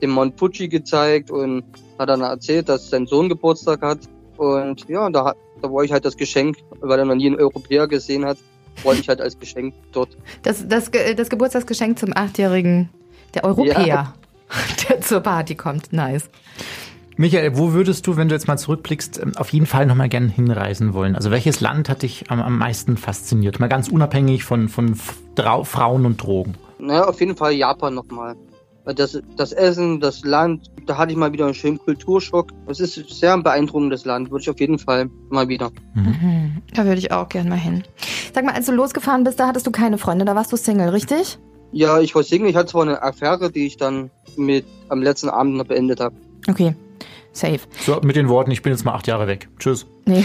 den 0.00 0.10
Mount 0.10 0.38
Fuji 0.38 0.68
gezeigt 0.68 1.30
und 1.30 1.62
hat 1.98 2.08
dann 2.08 2.22
erzählt, 2.22 2.68
dass 2.68 2.90
sein 2.90 3.06
Sohn 3.06 3.28
Geburtstag 3.28 3.82
hat. 3.82 3.98
Und 4.36 4.88
ja, 4.88 5.08
da, 5.10 5.26
hat- 5.26 5.36
da 5.60 5.70
war 5.72 5.84
ich 5.84 5.92
halt 5.92 6.04
das 6.04 6.16
Geschenk, 6.16 6.56
weil 6.80 6.98
er 6.98 7.04
noch 7.04 7.14
nie 7.14 7.26
einen 7.26 7.36
Europäer 7.36 7.86
gesehen 7.86 8.24
hat, 8.24 8.38
wollte 8.82 9.00
ich 9.02 9.08
halt 9.08 9.20
als 9.20 9.38
Geschenk 9.38 9.74
dort. 9.92 10.16
Das, 10.42 10.66
das, 10.66 10.90
das 11.16 11.28
Geburtstagsgeschenk 11.28 11.98
zum 11.98 12.12
Achtjährigen, 12.16 12.88
der 13.34 13.44
Europäer, 13.44 14.14
der 14.88 15.00
zur 15.02 15.20
Party 15.20 15.54
kommt. 15.54 15.92
Nice. 15.92 16.28
Michael, 17.16 17.56
wo 17.58 17.72
würdest 17.74 18.06
du, 18.06 18.16
wenn 18.16 18.28
du 18.28 18.34
jetzt 18.34 18.48
mal 18.48 18.56
zurückblickst, 18.56 19.20
ähm, 19.22 19.32
auf 19.36 19.50
jeden 19.50 19.66
Fall 19.66 19.84
nochmal 19.86 20.08
gern 20.08 20.30
hinreisen 20.30 20.94
wollen? 20.94 21.14
Also 21.14 21.30
welches 21.30 21.60
Land 21.60 21.90
hat 21.90 22.02
dich 22.02 22.30
am, 22.30 22.40
am 22.40 22.56
meisten 22.58 22.96
fasziniert? 22.96 23.60
Mal 23.60 23.68
ganz 23.68 23.88
unabhängig 23.88 24.44
von, 24.44 24.68
von 24.70 24.94
Frauen 24.96 26.06
und 26.06 26.22
Drogen. 26.22 26.54
Naja, 26.82 27.04
auf 27.04 27.20
jeden 27.20 27.36
Fall 27.36 27.52
Japan 27.52 27.94
nochmal. 27.94 28.34
Weil 28.84 28.94
Das, 28.94 29.16
das 29.36 29.52
Essen, 29.52 30.00
das 30.00 30.24
Land, 30.24 30.68
da 30.86 30.98
hatte 30.98 31.12
ich 31.12 31.16
mal 31.16 31.32
wieder 31.32 31.44
einen 31.44 31.54
schönen 31.54 31.78
Kulturschock. 31.78 32.48
Es 32.66 32.80
ist 32.80 32.96
ein 32.98 33.04
sehr 33.08 33.38
beeindruckendes 33.38 34.04
Land, 34.04 34.32
würde 34.32 34.42
ich 34.42 34.50
auf 34.50 34.58
jeden 34.58 34.80
Fall 34.80 35.08
mal 35.30 35.46
wieder. 35.46 35.70
Mhm. 35.94 36.60
Da 36.74 36.84
würde 36.84 36.98
ich 36.98 37.12
auch 37.12 37.28
gern 37.28 37.48
mal 37.48 37.58
hin. 37.58 37.84
Sag 38.34 38.44
mal, 38.44 38.54
als 38.54 38.66
du 38.66 38.72
losgefahren 38.72 39.22
bist, 39.22 39.38
da 39.38 39.46
hattest 39.46 39.66
du 39.66 39.70
keine 39.70 39.98
Freunde, 39.98 40.24
da 40.24 40.34
warst 40.34 40.50
du 40.50 40.56
Single, 40.56 40.88
richtig? 40.88 41.38
Ja, 41.70 42.00
ich 42.00 42.14
war 42.16 42.24
Single, 42.24 42.50
ich 42.50 42.56
hatte 42.56 42.72
zwar 42.72 42.82
eine 42.82 43.00
Affäre, 43.00 43.52
die 43.52 43.66
ich 43.66 43.76
dann 43.76 44.10
mit 44.36 44.66
am 44.88 45.00
letzten 45.00 45.28
Abend 45.28 45.54
noch 45.54 45.66
beendet 45.66 46.00
habe. 46.00 46.16
Okay, 46.48 46.74
safe. 47.32 47.60
So, 47.84 48.00
mit 48.02 48.16
den 48.16 48.28
Worten, 48.28 48.50
ich 48.50 48.62
bin 48.62 48.72
jetzt 48.72 48.84
mal 48.84 48.92
acht 48.94 49.06
Jahre 49.06 49.26
weg. 49.26 49.48
Tschüss. 49.58 49.86
Nee. 50.06 50.24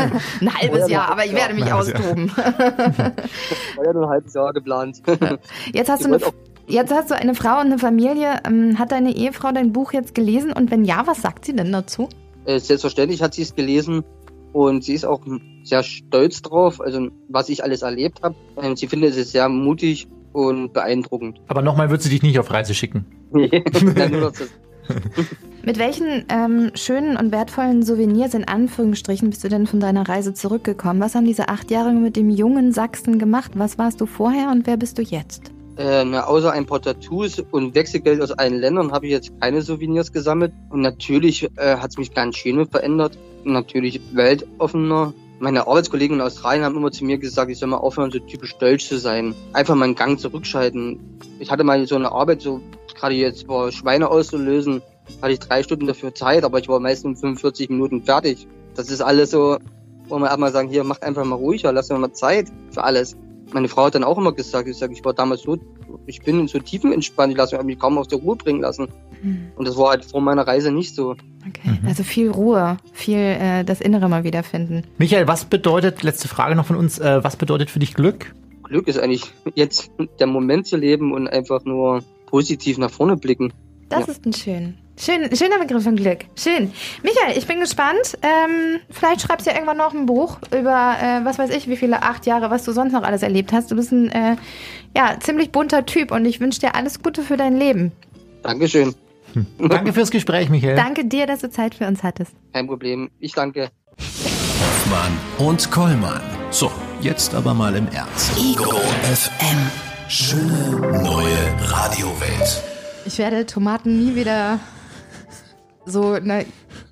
ein 0.40 0.54
halbes 0.54 0.88
Jahr, 0.88 1.10
aber 1.10 1.24
ich 1.24 1.32
werde 1.34 1.54
mich 1.54 1.66
Jahr. 1.66 1.78
austoben. 1.78 2.30
War 2.36 3.84
ja 3.84 3.92
nur 3.92 4.04
ein 4.04 4.08
halbes 4.08 4.34
Jahr 4.34 4.52
geplant. 4.52 5.02
Jetzt 5.72 5.88
hast, 5.90 6.04
du 6.04 6.14
eine, 6.14 6.20
jetzt 6.66 6.92
hast 6.92 7.10
du 7.10 7.16
eine 7.16 7.34
Frau 7.34 7.60
und 7.60 7.66
eine 7.66 7.78
Familie. 7.78 8.40
Ähm, 8.46 8.78
Hat 8.78 8.92
deine 8.92 9.14
Ehefrau 9.14 9.52
dein 9.52 9.72
Buch 9.72 9.92
jetzt 9.92 10.14
gelesen? 10.14 10.52
Und 10.52 10.70
wenn 10.70 10.84
ja, 10.84 11.06
was 11.06 11.22
sagt 11.22 11.44
sie 11.44 11.54
denn 11.54 11.72
dazu? 11.72 12.08
Äh, 12.44 12.60
Selbstverständlich 12.60 13.22
hat 13.22 13.34
sie 13.34 13.42
es 13.42 13.54
gelesen 13.54 14.04
und 14.52 14.84
sie 14.84 14.94
ist 14.94 15.04
auch 15.04 15.20
sehr 15.64 15.82
stolz 15.82 16.40
drauf, 16.42 16.80
also 16.80 17.08
was 17.28 17.48
ich 17.48 17.62
alles 17.64 17.82
erlebt 17.82 18.22
habe. 18.22 18.36
Ähm, 18.62 18.76
Sie 18.76 18.86
findet 18.86 19.16
es 19.16 19.32
sehr 19.32 19.48
mutig 19.48 20.06
und 20.32 20.72
beeindruckend. 20.72 21.40
Aber 21.48 21.62
nochmal 21.62 21.90
wird 21.90 22.02
sie 22.02 22.10
dich 22.10 22.22
nicht 22.22 22.38
auf 22.38 22.50
Reise 22.50 22.72
schicken. 22.74 23.04
Ja, 23.34 24.08
nur 24.08 24.20
noch 24.20 24.32
Mit 25.66 25.80
welchen 25.80 26.24
ähm, 26.28 26.70
schönen 26.74 27.16
und 27.16 27.32
wertvollen 27.32 27.82
Souvenirs 27.82 28.34
in 28.34 28.46
Anführungsstrichen 28.46 29.30
bist 29.30 29.42
du 29.42 29.48
denn 29.48 29.66
von 29.66 29.80
deiner 29.80 30.08
Reise 30.08 30.32
zurückgekommen? 30.32 31.00
Was 31.00 31.16
haben 31.16 31.24
diese 31.24 31.48
acht 31.48 31.72
Jahre 31.72 31.92
mit 31.92 32.14
dem 32.14 32.30
jungen 32.30 32.70
Sachsen 32.70 33.18
gemacht? 33.18 33.50
Was 33.56 33.76
warst 33.76 34.00
du 34.00 34.06
vorher 34.06 34.50
und 34.52 34.68
wer 34.68 34.76
bist 34.76 34.96
du 34.96 35.02
jetzt? 35.02 35.50
Äh, 35.76 36.04
na, 36.04 36.22
außer 36.22 36.52
ein 36.52 36.66
paar 36.66 36.80
Tattoos 36.80 37.40
und 37.50 37.74
Wechselgeld 37.74 38.22
aus 38.22 38.30
allen 38.30 38.60
Ländern 38.60 38.92
habe 38.92 39.06
ich 39.06 39.12
jetzt 39.12 39.32
keine 39.40 39.60
Souvenirs 39.60 40.12
gesammelt. 40.12 40.52
Und 40.70 40.82
natürlich 40.82 41.42
äh, 41.56 41.78
hat 41.78 41.90
es 41.90 41.98
mich 41.98 42.14
ganz 42.14 42.36
schön 42.36 42.64
verändert. 42.68 43.18
Natürlich 43.42 44.00
weltoffener. 44.12 45.14
Meine 45.40 45.66
Arbeitskollegen 45.66 46.18
in 46.18 46.22
Australien 46.22 46.64
haben 46.64 46.76
immer 46.76 46.92
zu 46.92 47.04
mir 47.04 47.18
gesagt, 47.18 47.50
ich 47.50 47.58
soll 47.58 47.70
mal 47.70 47.78
aufhören, 47.78 48.12
so 48.12 48.20
typisch 48.20 48.56
deutsch 48.58 48.86
zu 48.86 48.98
sein. 48.98 49.34
Einfach 49.52 49.74
mal 49.74 49.86
einen 49.86 49.96
Gang 49.96 50.20
zurückschalten. 50.20 51.18
Ich 51.40 51.50
hatte 51.50 51.64
mal 51.64 51.84
so 51.88 51.96
eine 51.96 52.12
Arbeit, 52.12 52.40
so 52.40 52.60
gerade 52.94 53.16
jetzt 53.16 53.48
war 53.48 53.72
Schweine 53.72 54.08
auszulösen, 54.08 54.80
hatte 55.22 55.32
ich 55.32 55.38
drei 55.40 55.62
Stunden 55.62 55.86
dafür 55.86 56.14
Zeit, 56.14 56.44
aber 56.44 56.58
ich 56.58 56.68
war 56.68 56.80
meistens 56.80 57.20
in 57.22 57.36
45 57.36 57.70
Minuten 57.70 58.02
fertig. 58.02 58.46
Das 58.74 58.90
ist 58.90 59.00
alles 59.00 59.30
so, 59.30 59.58
wo 60.08 60.18
man 60.18 60.28
erstmal 60.28 60.52
sagen, 60.52 60.68
hier, 60.68 60.84
macht 60.84 61.02
einfach 61.02 61.24
mal 61.24 61.36
ruhiger, 61.36 61.72
lass 61.72 61.88
mir 61.88 61.98
mal 61.98 62.12
Zeit 62.12 62.48
für 62.70 62.84
alles. 62.84 63.16
Meine 63.52 63.68
Frau 63.68 63.84
hat 63.86 63.94
dann 63.94 64.04
auch 64.04 64.18
immer 64.18 64.32
gesagt, 64.32 64.68
ich 64.68 64.76
sag, 64.76 64.90
ich 64.92 65.04
war 65.04 65.14
damals 65.14 65.42
so, 65.42 65.56
ich 66.06 66.20
bin 66.22 66.46
so 66.48 66.58
tiefenentspannt, 66.58 67.32
ich 67.32 67.38
lasse 67.38 67.62
mich 67.62 67.78
kaum 67.78 67.96
aus 67.98 68.08
der 68.08 68.18
Ruhe 68.18 68.36
bringen 68.36 68.60
lassen. 68.60 68.88
Und 69.56 69.66
das 69.66 69.76
war 69.76 69.90
halt 69.90 70.04
vor 70.04 70.20
meiner 70.20 70.46
Reise 70.46 70.70
nicht 70.70 70.94
so. 70.94 71.12
Okay, 71.48 71.78
also 71.86 72.02
viel 72.02 72.30
Ruhe, 72.30 72.76
viel 72.92 73.16
äh, 73.18 73.64
das 73.64 73.80
Innere 73.80 74.08
mal 74.08 74.24
wiederfinden. 74.24 74.84
Michael, 74.98 75.26
was 75.26 75.44
bedeutet, 75.44 76.02
letzte 76.02 76.28
Frage 76.28 76.54
noch 76.54 76.66
von 76.66 76.76
uns, 76.76 76.98
äh, 76.98 77.22
was 77.24 77.36
bedeutet 77.36 77.70
für 77.70 77.78
dich 77.78 77.94
Glück? 77.94 78.34
Glück 78.64 78.88
ist 78.88 78.98
eigentlich 78.98 79.32
jetzt 79.54 79.90
der 80.18 80.26
Moment 80.26 80.66
zu 80.66 80.76
leben 80.76 81.12
und 81.12 81.28
einfach 81.28 81.64
nur 81.64 82.02
positiv 82.26 82.78
nach 82.78 82.90
vorne 82.90 83.16
blicken. 83.16 83.52
Das 83.88 84.06
Ja. 84.06 84.12
ist 84.12 84.26
ein 84.26 84.32
schön. 84.32 84.74
Schön, 84.98 85.34
schöner 85.36 85.58
Begriff 85.58 85.84
von 85.84 85.96
Glück. 85.96 86.20
Schön. 86.36 86.72
Michael, 87.02 87.36
ich 87.36 87.46
bin 87.46 87.60
gespannt. 87.60 88.16
Ähm, 88.22 88.80
vielleicht 88.90 89.20
schreibst 89.20 89.46
du 89.46 89.50
ja 89.50 89.56
irgendwann 89.56 89.76
noch 89.76 89.92
ein 89.92 90.06
Buch 90.06 90.38
über, 90.46 90.96
äh, 91.00 91.24
was 91.24 91.38
weiß 91.38 91.50
ich, 91.50 91.68
wie 91.68 91.76
viele 91.76 92.02
acht 92.02 92.24
Jahre, 92.24 92.50
was 92.50 92.64
du 92.64 92.72
sonst 92.72 92.92
noch 92.92 93.02
alles 93.02 93.22
erlebt 93.22 93.52
hast. 93.52 93.70
Du 93.70 93.76
bist 93.76 93.92
ein 93.92 94.10
äh, 94.10 94.36
ja, 94.96 95.16
ziemlich 95.20 95.52
bunter 95.52 95.84
Typ 95.84 96.12
und 96.12 96.24
ich 96.24 96.40
wünsche 96.40 96.60
dir 96.60 96.74
alles 96.74 97.02
Gute 97.02 97.22
für 97.22 97.36
dein 97.36 97.58
Leben. 97.58 97.92
Dankeschön. 98.42 98.94
Danke 99.58 99.92
fürs 99.92 100.10
Gespräch, 100.10 100.48
Michael. 100.48 100.76
Danke 100.76 101.04
dir, 101.04 101.26
dass 101.26 101.40
du 101.40 101.50
Zeit 101.50 101.74
für 101.74 101.86
uns 101.86 102.02
hattest. 102.02 102.32
Kein 102.54 102.66
Problem. 102.66 103.10
Ich 103.20 103.32
danke. 103.32 103.70
Hoffmann 103.98 105.18
und 105.38 105.70
Kollmann. 105.70 106.22
So, 106.50 106.70
jetzt 107.02 107.34
aber 107.34 107.52
mal 107.52 107.76
im 107.76 107.86
Ernst. 107.88 108.32
Ego 108.38 108.72
FM. 109.02 109.58
Schöne 110.08 111.02
neue 111.02 111.70
Radiowelt. 111.70 112.62
Ich 113.04 113.18
werde 113.18 113.44
Tomaten 113.44 114.04
nie 114.04 114.14
wieder 114.14 114.58
so, 115.86 116.18
na, 116.18 116.44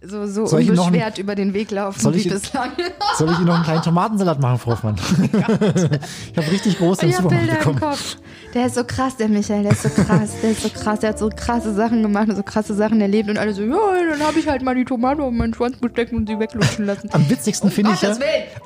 so, 0.07 0.27
so 0.27 0.47
Soll 0.47 0.61
unbeschwert 0.63 1.19
über 1.19 1.35
den 1.35 1.55
Weg 1.55 1.71
laufen 1.71 2.01
Soll 2.01 2.15
wie 2.15 2.19
ich- 2.19 2.29
bislang. 2.29 2.71
Soll 3.19 3.31
ich 3.31 3.37
Ihnen 3.39 3.47
noch 3.47 3.55
einen 3.55 3.65
kleinen 3.65 3.83
Tomatensalat 3.83 4.41
machen, 4.41 4.59
Frau 4.59 4.73
Hoffmann? 4.73 4.97
ich 5.33 6.37
habe 6.37 6.51
richtig 6.51 6.79
groß 6.79 6.99
im 7.03 7.09
Ich 7.09 7.15
habe 7.17 7.25
Supermarkt 7.29 7.47
Bilder 7.47 7.53
im 7.53 7.59
bekommen. 7.59 7.81
Kopf. 7.81 8.17
Der 8.55 8.67
ist 8.67 8.75
so 8.77 8.85
krass, 8.85 9.17
der 9.17 9.29
Michael, 9.29 9.63
der 9.65 9.73
ist 9.73 9.83
so 9.83 9.89
krass, 9.89 10.31
der 10.43 10.51
ist 10.53 10.63
so 10.63 10.69
krass, 10.69 11.01
der 11.01 11.11
hat 11.11 11.19
so 11.19 11.29
krasse 11.35 11.75
Sachen 11.75 12.03
gemacht 12.03 12.29
und 12.29 12.37
so 12.37 12.43
krasse 12.43 12.75
Sachen 12.75 13.01
erlebt 13.01 13.29
und 13.29 13.37
alle 13.39 13.53
so, 13.53 13.63
ja, 13.63 13.77
dann 14.11 14.21
habe 14.21 14.39
ich 14.39 14.47
halt 14.49 14.63
mal 14.63 14.75
die 14.75 14.85
Tomate 14.85 15.23
auf 15.23 15.33
meinen 15.33 15.55
Schwanz 15.55 15.81
gesteckt 15.81 16.13
und 16.13 16.29
sie 16.29 16.39
weglutschen 16.39 16.87
lassen. 16.87 17.09
Am 17.13 17.29
witzigsten 17.29 17.71
finde 17.71 17.93
ich 17.95 18.03
ja, 18.03 18.15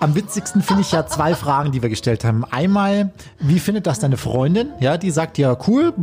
am 0.01 0.15
witzigsten 0.15 0.63
finde 0.63 0.83
ich 0.83 0.93
ja 0.93 1.07
zwei 1.07 1.35
Fragen, 1.35 1.73
die 1.73 1.81
wir 1.83 1.89
gestellt 1.89 2.25
haben. 2.25 2.45
Einmal, 2.51 3.13
wie 3.39 3.59
findet 3.59 3.87
das 3.87 3.99
deine 3.99 4.17
Freundin? 4.19 4.69
Ja, 4.81 4.99
die 4.99 5.11
sagt 5.11 5.39
ja 5.39 5.57
cool, 5.67 5.95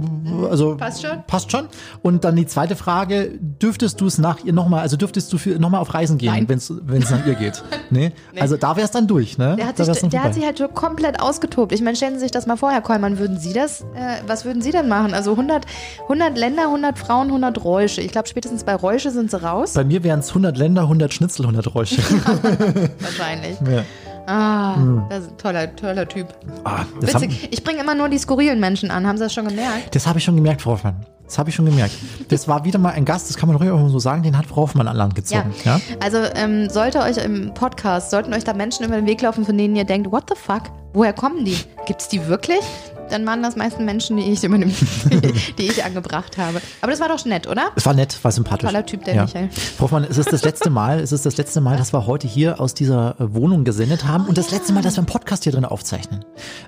also 0.50 0.76
Passt 0.78 1.04
schon. 1.04 1.24
Passt 1.28 1.52
schon. 1.52 1.68
Und 2.02 2.24
dann 2.24 2.36
die 2.36 2.48
zweite 2.48 2.76
Frage, 2.76 3.32
dürftest 3.40 4.02
du 4.02 4.08
es 4.08 4.18
nach 4.18 4.44
ihr 4.44 4.54
nochmal, 4.54 4.82
also 4.82 4.98
dürftest 4.98 5.25
du 5.34 5.38
für 5.38 5.60
nochmal 5.60 5.82
auf 5.82 5.94
Reisen 5.94 6.18
gehen, 6.18 6.48
wenn 6.48 6.58
es 6.58 6.70
nach 7.10 7.26
ihr 7.26 7.36
geht? 7.36 7.64
Nee? 7.92 8.12
Also 8.40 8.58
da 8.58 8.76
wäre 8.76 8.86
es 8.86 8.92
dann 8.92 9.08
durch, 9.08 9.38
ne? 9.38 9.56
Der 9.58 9.68
hat, 9.68 9.80
da 9.80 9.86
sich, 9.86 10.00
dann 10.02 10.10
der 10.10 10.24
hat 10.24 10.34
sich 10.34 10.44
halt 10.44 10.58
so 10.58 10.68
komplett 10.68 11.22
ausgetobt. 11.22 11.72
Ich 11.72 11.82
meine, 11.82 11.96
stellen 11.96 12.16
Sie 12.16 12.22
sich 12.22 12.32
das 12.32 12.48
mal 12.48 12.58
vor, 12.58 12.72
Herr 12.72 12.82
Kollmann, 12.82 13.20
würden 13.20 13.38
Sie 13.40 13.54
das, 13.54 13.82
äh, 13.82 14.18
was 14.28 14.44
würden 14.44 14.62
Sie 14.64 14.72
denn 14.72 14.88
machen? 14.88 15.14
Also 15.14 15.32
100, 15.32 15.66
100 16.04 16.36
Länder, 16.38 16.64
100 16.64 16.98
Frauen, 16.98 17.28
100 17.28 17.64
Räusche. 17.64 18.02
Ich 18.02 18.12
glaube, 18.12 18.28
spätestens 18.28 18.64
bei 18.64 18.74
Räusche 18.76 19.12
sind 19.12 19.30
sie 19.30 19.42
raus. 19.42 19.74
Bei 19.74 19.84
mir 19.84 20.04
wären 20.04 20.20
es 20.22 20.30
100 20.30 20.58
Länder, 20.58 20.82
100 20.84 21.14
Schnitzel, 21.14 21.44
100 21.44 21.74
Räusche. 21.76 21.98
Wahrscheinlich. 23.00 23.58
ja. 23.72 23.84
Ah, 24.28 25.06
das 25.10 25.20
ist 25.26 25.32
ein 25.34 25.38
toller, 25.38 25.76
toller 25.76 26.08
Typ. 26.08 26.28
ah, 26.64 26.84
das 27.00 27.14
haben- 27.14 27.24
Witzig. 27.26 27.50
Ich 27.52 27.64
bringe 27.64 27.82
immer 27.82 27.94
nur 27.94 28.10
die 28.10 28.18
skurrilen 28.18 28.60
Menschen 28.60 28.90
an. 28.90 29.06
Haben 29.06 29.18
Sie 29.18 29.24
das 29.24 29.34
schon 29.34 29.48
gemerkt? 29.48 29.94
Das 29.94 30.08
habe 30.08 30.18
ich 30.18 30.26
schon 30.26 30.36
gemerkt, 30.36 30.64
Frau 30.64 30.72
Hoffmann. 30.72 31.06
Das 31.26 31.40
habe 31.40 31.50
ich 31.50 31.56
schon 31.56 31.66
gemerkt. 31.66 31.94
Das 32.30 32.48
war 32.48 32.66
wieder 32.66 32.78
mal 32.78 32.92
ein 32.92 33.04
Gast, 33.04 33.30
das 33.30 33.38
kann 33.38 33.50
man 33.50 33.58
ruhig 33.58 33.72
auch 33.72 33.90
so 33.90 34.00
sagen, 34.00 34.22
den 34.22 34.38
hat 34.38 34.46
Frau 34.46 34.58
Hoffmann 34.64 34.88
an 34.88 34.96
Land 34.96 35.16
gezogen. 35.16 35.54
Ja. 35.64 35.82
Also 36.00 36.18
ähm, 36.36 36.70
sollte 36.70 37.00
euch 37.00 37.18
im 37.18 37.54
Podcast, 37.54 38.12
sollten 38.12 38.34
euch 38.34 38.44
da 38.44 38.54
Menschen 38.54 38.86
über 38.86 38.96
den 38.96 39.08
Weg 39.08 39.22
laufen, 39.22 39.46
von 39.46 39.58
denen 39.58 39.76
ihr 39.76 39.86
denkt, 39.86 40.12
what 40.12 40.26
the 40.30 40.36
fuck? 40.36 40.64
Woher 40.94 41.14
kommen 41.14 41.44
die? 41.44 41.58
Gibt's 41.88 42.08
die 42.08 42.26
wirklich? 42.28 42.62
Dann 43.10 43.26
waren 43.26 43.44
das 43.44 43.56
meisten 43.56 43.86
Menschen, 43.86 44.18
die 44.18 44.32
ich, 44.32 44.44
über 44.44 44.58
den, 44.58 44.74
die 45.58 45.64
ich 45.64 45.84
angebracht 45.84 46.38
habe. 46.38 46.62
Aber 46.82 46.92
das 46.92 47.00
war 47.00 47.10
doch 47.10 47.24
nett, 47.26 47.48
oder? 47.48 47.70
Es 47.76 47.86
war 47.86 47.94
nett, 47.94 48.18
war 48.24 48.32
sympathisch. 48.32 48.68
Toller 48.68 48.86
Typ, 48.86 49.04
der 49.04 49.16
ja. 49.16 49.24
Michael. 49.24 49.50
Frau 49.52 49.84
Hoffmann, 49.86 50.06
es 50.10 50.18
ist 50.18 50.32
das 50.32 50.44
letzte 50.44 50.70
Mal, 50.70 51.00
es 51.00 51.12
ist 51.12 51.26
das 51.26 51.38
letzte 51.38 51.60
Mal, 51.60 51.78
dass 51.78 51.94
wir 51.94 52.08
heute 52.08 52.28
hier 52.28 52.60
aus 52.60 52.74
dieser 52.74 53.20
äh, 53.20 53.34
Wohnung 53.34 53.64
gesendet 53.64 54.06
haben 54.06 54.26
und 54.26 54.38
das 54.38 54.52
letzte 54.52 54.74
Mal, 54.74 54.82
dass 54.82 54.96
wir 54.96 55.00
einen 55.00 55.08
Podcast 55.08 55.44
hier 55.44 55.52
drin 55.52 55.66
aufzeichnen. 55.66 56.24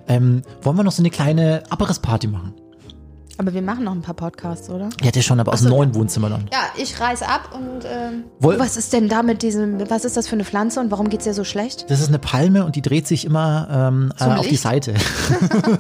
Ähm, 0.08 0.42
wollen 0.62 0.78
wir 0.78 0.84
noch 0.84 0.92
so 0.92 1.02
eine 1.02 1.10
kleine 1.10 1.64
Abrissparty 1.70 2.28
machen? 2.28 2.54
Aber 3.40 3.54
wir 3.54 3.62
machen 3.62 3.84
noch 3.84 3.92
ein 3.92 4.02
paar 4.02 4.16
Podcasts, 4.16 4.70
oder? 4.70 4.90
Ja, 5.04 5.12
das 5.12 5.24
schon, 5.24 5.40
aber 5.40 5.54
aus 5.54 5.62
dem 5.62 5.70
neuen 5.70 5.94
Wohnzimmer 5.94 6.30
dann. 6.30 6.48
Ja, 6.52 6.60
ich 6.76 7.00
reiß 7.00 7.22
ab 7.22 7.50
und 7.54 7.86
ähm, 7.86 8.24
Woll- 8.40 8.58
was 8.60 8.78
ist 8.78 8.94
denn 8.94 9.10
da 9.10 9.22
mit 9.22 9.44
diesem, 9.44 9.90
was 9.90 10.06
ist 10.06 10.18
das 10.18 10.28
für 10.28 10.34
eine 10.36 10.44
Pflanze 10.46 10.80
und 10.80 10.90
warum 10.90 11.10
geht's 11.10 11.26
ihr 11.28 11.34
so 11.36 11.44
schlecht? 11.44 11.86
Das 11.90 12.00
ist 12.00 12.08
eine 12.08 12.20
Palme 12.20 12.66
und 12.66 12.76
die 12.76 12.82
dreht 12.82 13.08
sich 13.08 13.26
immer 13.26 13.68
ähm, 13.72 14.12
äh, 14.20 14.24
auf 14.24 14.48
die? 14.48 14.56
Seite. 14.56 14.94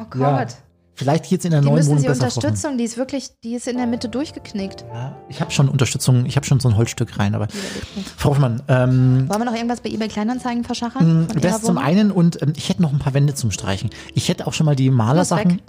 Oh 0.00 0.04
Gott. 0.10 0.20
Ja. 0.20 0.46
Vielleicht 0.94 1.28
geht's 1.28 1.44
in 1.44 1.52
der 1.52 1.60
Die 1.60 1.66
neuen 1.68 1.86
Wohnung 1.86 2.02
besser 2.02 2.22
vorkommen. 2.28 2.34
Unterstützung, 2.46 2.78
die 2.78 2.82
ist 2.84 2.96
wirklich, 2.96 3.30
die 3.44 3.54
ist 3.54 3.68
in 3.68 3.76
der 3.76 3.86
Mitte 3.86 4.08
durchgeknickt. 4.08 4.84
Ja, 4.92 5.16
ich 5.28 5.40
habe 5.40 5.50
schon 5.52 5.68
Unterstützung, 5.68 6.26
ich 6.26 6.34
habe 6.34 6.44
schon 6.44 6.58
so 6.58 6.68
ein 6.68 6.76
Holzstück 6.76 7.18
rein, 7.20 7.36
aber 7.36 7.46
Frau 8.16 8.30
Hoffmann, 8.30 8.62
ähm, 8.66 9.28
Wollen 9.28 9.40
wir 9.40 9.44
noch 9.44 9.54
irgendwas 9.54 9.80
bei 9.80 9.90
eBay 9.90 10.08
Kleinanzeigen 10.08 10.64
verschachern? 10.64 11.28
von 11.30 11.40
das 11.40 11.62
zum 11.62 11.78
einen 11.78 12.10
und 12.10 12.42
ähm, 12.42 12.52
ich 12.56 12.68
hätte 12.68 12.82
noch 12.82 12.92
ein 12.92 12.98
paar 12.98 13.14
Wände 13.14 13.34
zum 13.34 13.52
Streichen. 13.52 13.90
Ich 14.14 14.28
hätte 14.28 14.46
auch 14.48 14.52
schon 14.52 14.66
mal 14.66 14.74
die 14.74 14.90
Malersachen. 14.90 15.62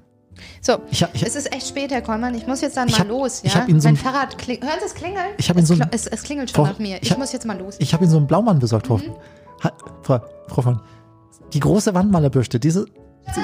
So, 0.62 0.80
Ich 0.92 1.04
hab- 1.04 1.16
ich- 1.16 1.24
es 1.26 1.36
ist 1.36 1.54
echt 1.54 1.68
spät, 1.68 1.92
Herr 1.92 2.02
Kollmann. 2.02 2.36
Ich 2.36 2.46
muss 2.46 2.62
jetzt 2.62 2.76
dann 2.78 2.88
Ich 2.90 2.94
mal 2.96 3.00
hab- 3.02 3.08
los. 3.08 3.42
ich 3.44 3.54
Ja? 3.54 3.66
Ihnen 3.66 3.80
so 3.80 3.88
mein 3.88 3.96
ein- 3.96 3.98
Fahrrad 3.98 4.38
klingelt. 4.38 4.70
Hören 4.70 4.80
Sie 4.80 4.86
es 4.88 4.94
klingeln? 4.94 5.26
Ich 5.38 5.46
so 5.48 5.54
es, 5.54 5.72
ein- 5.72 5.78
klo- 5.80 5.88
es, 5.92 6.08
es 6.08 6.24
klingelt 6.24 6.50
schon 6.52 6.66
Frau- 6.66 6.72
nach 6.74 6.80
mir. 6.80 6.98
ich 7.02 7.12
Ich, 7.12 7.18
muss 7.18 7.32
jetzt 7.32 7.46
mal 7.46 7.58
los. 7.58 7.76
Ich 7.80 7.94
habe 7.94 8.04
Ihnen 8.04 8.12
so 8.12 8.18
einen 8.18 8.28
Blaumann 8.28 8.60
besorgt. 8.60 8.90
Mhm. 8.90 9.02
Ha, 9.64 9.72
Frau, 10.04 10.20
Frau 10.48 10.58
Hoffmann, 10.58 10.82
die 11.54 11.60
große 11.60 11.94
Wandmalerbürste, 11.94 12.60
diese. 12.60 12.86
Die, 12.86 13.42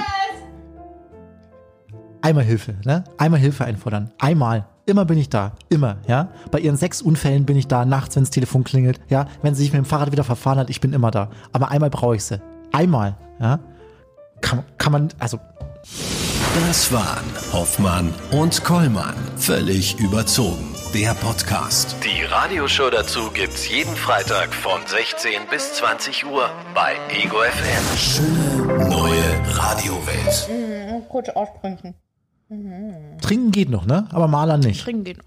einmal 2.21 2.43
Hilfe, 2.43 2.75
ne? 2.85 3.03
Einmal 3.17 3.39
Hilfe 3.39 3.65
einfordern. 3.65 4.11
Einmal. 4.19 4.65
Immer 4.87 5.05
bin 5.05 5.17
ich 5.17 5.29
da. 5.29 5.53
Immer, 5.69 5.97
ja? 6.07 6.29
Bei 6.51 6.59
Ihren 6.59 6.77
sechs 6.77 7.01
Unfällen 7.01 7.45
bin 7.45 7.57
ich 7.57 7.67
da, 7.67 7.85
nachts, 7.85 8.15
wenn 8.15 8.23
das 8.23 8.29
Telefon 8.29 8.63
klingelt, 8.63 8.99
ja? 9.09 9.25
Wenn 9.41 9.55
sie 9.55 9.63
sich 9.63 9.73
mit 9.73 9.79
dem 9.79 9.85
Fahrrad 9.85 10.11
wieder 10.11 10.23
verfahren 10.23 10.59
hat, 10.59 10.69
ich 10.69 10.79
bin 10.79 10.93
immer 10.93 11.09
da. 11.11 11.29
Aber 11.53 11.71
einmal 11.71 11.89
brauche 11.89 12.15
ich 12.15 12.23
sie. 12.23 12.39
Einmal, 12.71 13.15
ja? 13.39 13.59
Kann, 14.41 14.63
kann 14.77 14.91
man, 14.91 15.07
also, 15.17 15.39
Das 16.55 16.89
waren 16.93 17.25
Hoffmann 17.51 18.13
und 18.31 18.63
Kollmann. 18.63 19.15
Völlig 19.35 19.99
überzogen. 19.99 20.73
Der 20.93 21.13
Podcast. 21.13 21.97
Die 22.01 22.23
Radioshow 22.23 22.89
dazu 22.89 23.29
gibt's 23.31 23.67
jeden 23.67 23.93
Freitag 23.97 24.53
von 24.53 24.79
16 24.85 25.41
bis 25.49 25.73
20 25.73 26.25
Uhr 26.25 26.49
bei 26.73 26.95
Ego 27.09 27.39
FM. 27.41 27.97
Schöne 27.97 28.89
neue 28.89 29.57
Radiowelt. 29.57 31.09
Kurz 31.09 31.27
aussprechen. 31.27 31.95
trinken 33.21 33.51
geht 33.51 33.69
noch, 33.69 33.85
ne? 33.85 34.07
Aber 34.11 34.29
Malern 34.29 34.61
nicht. 34.61 34.81
Trinken 34.81 35.03
geht 35.03 35.17
noch. 35.17 35.25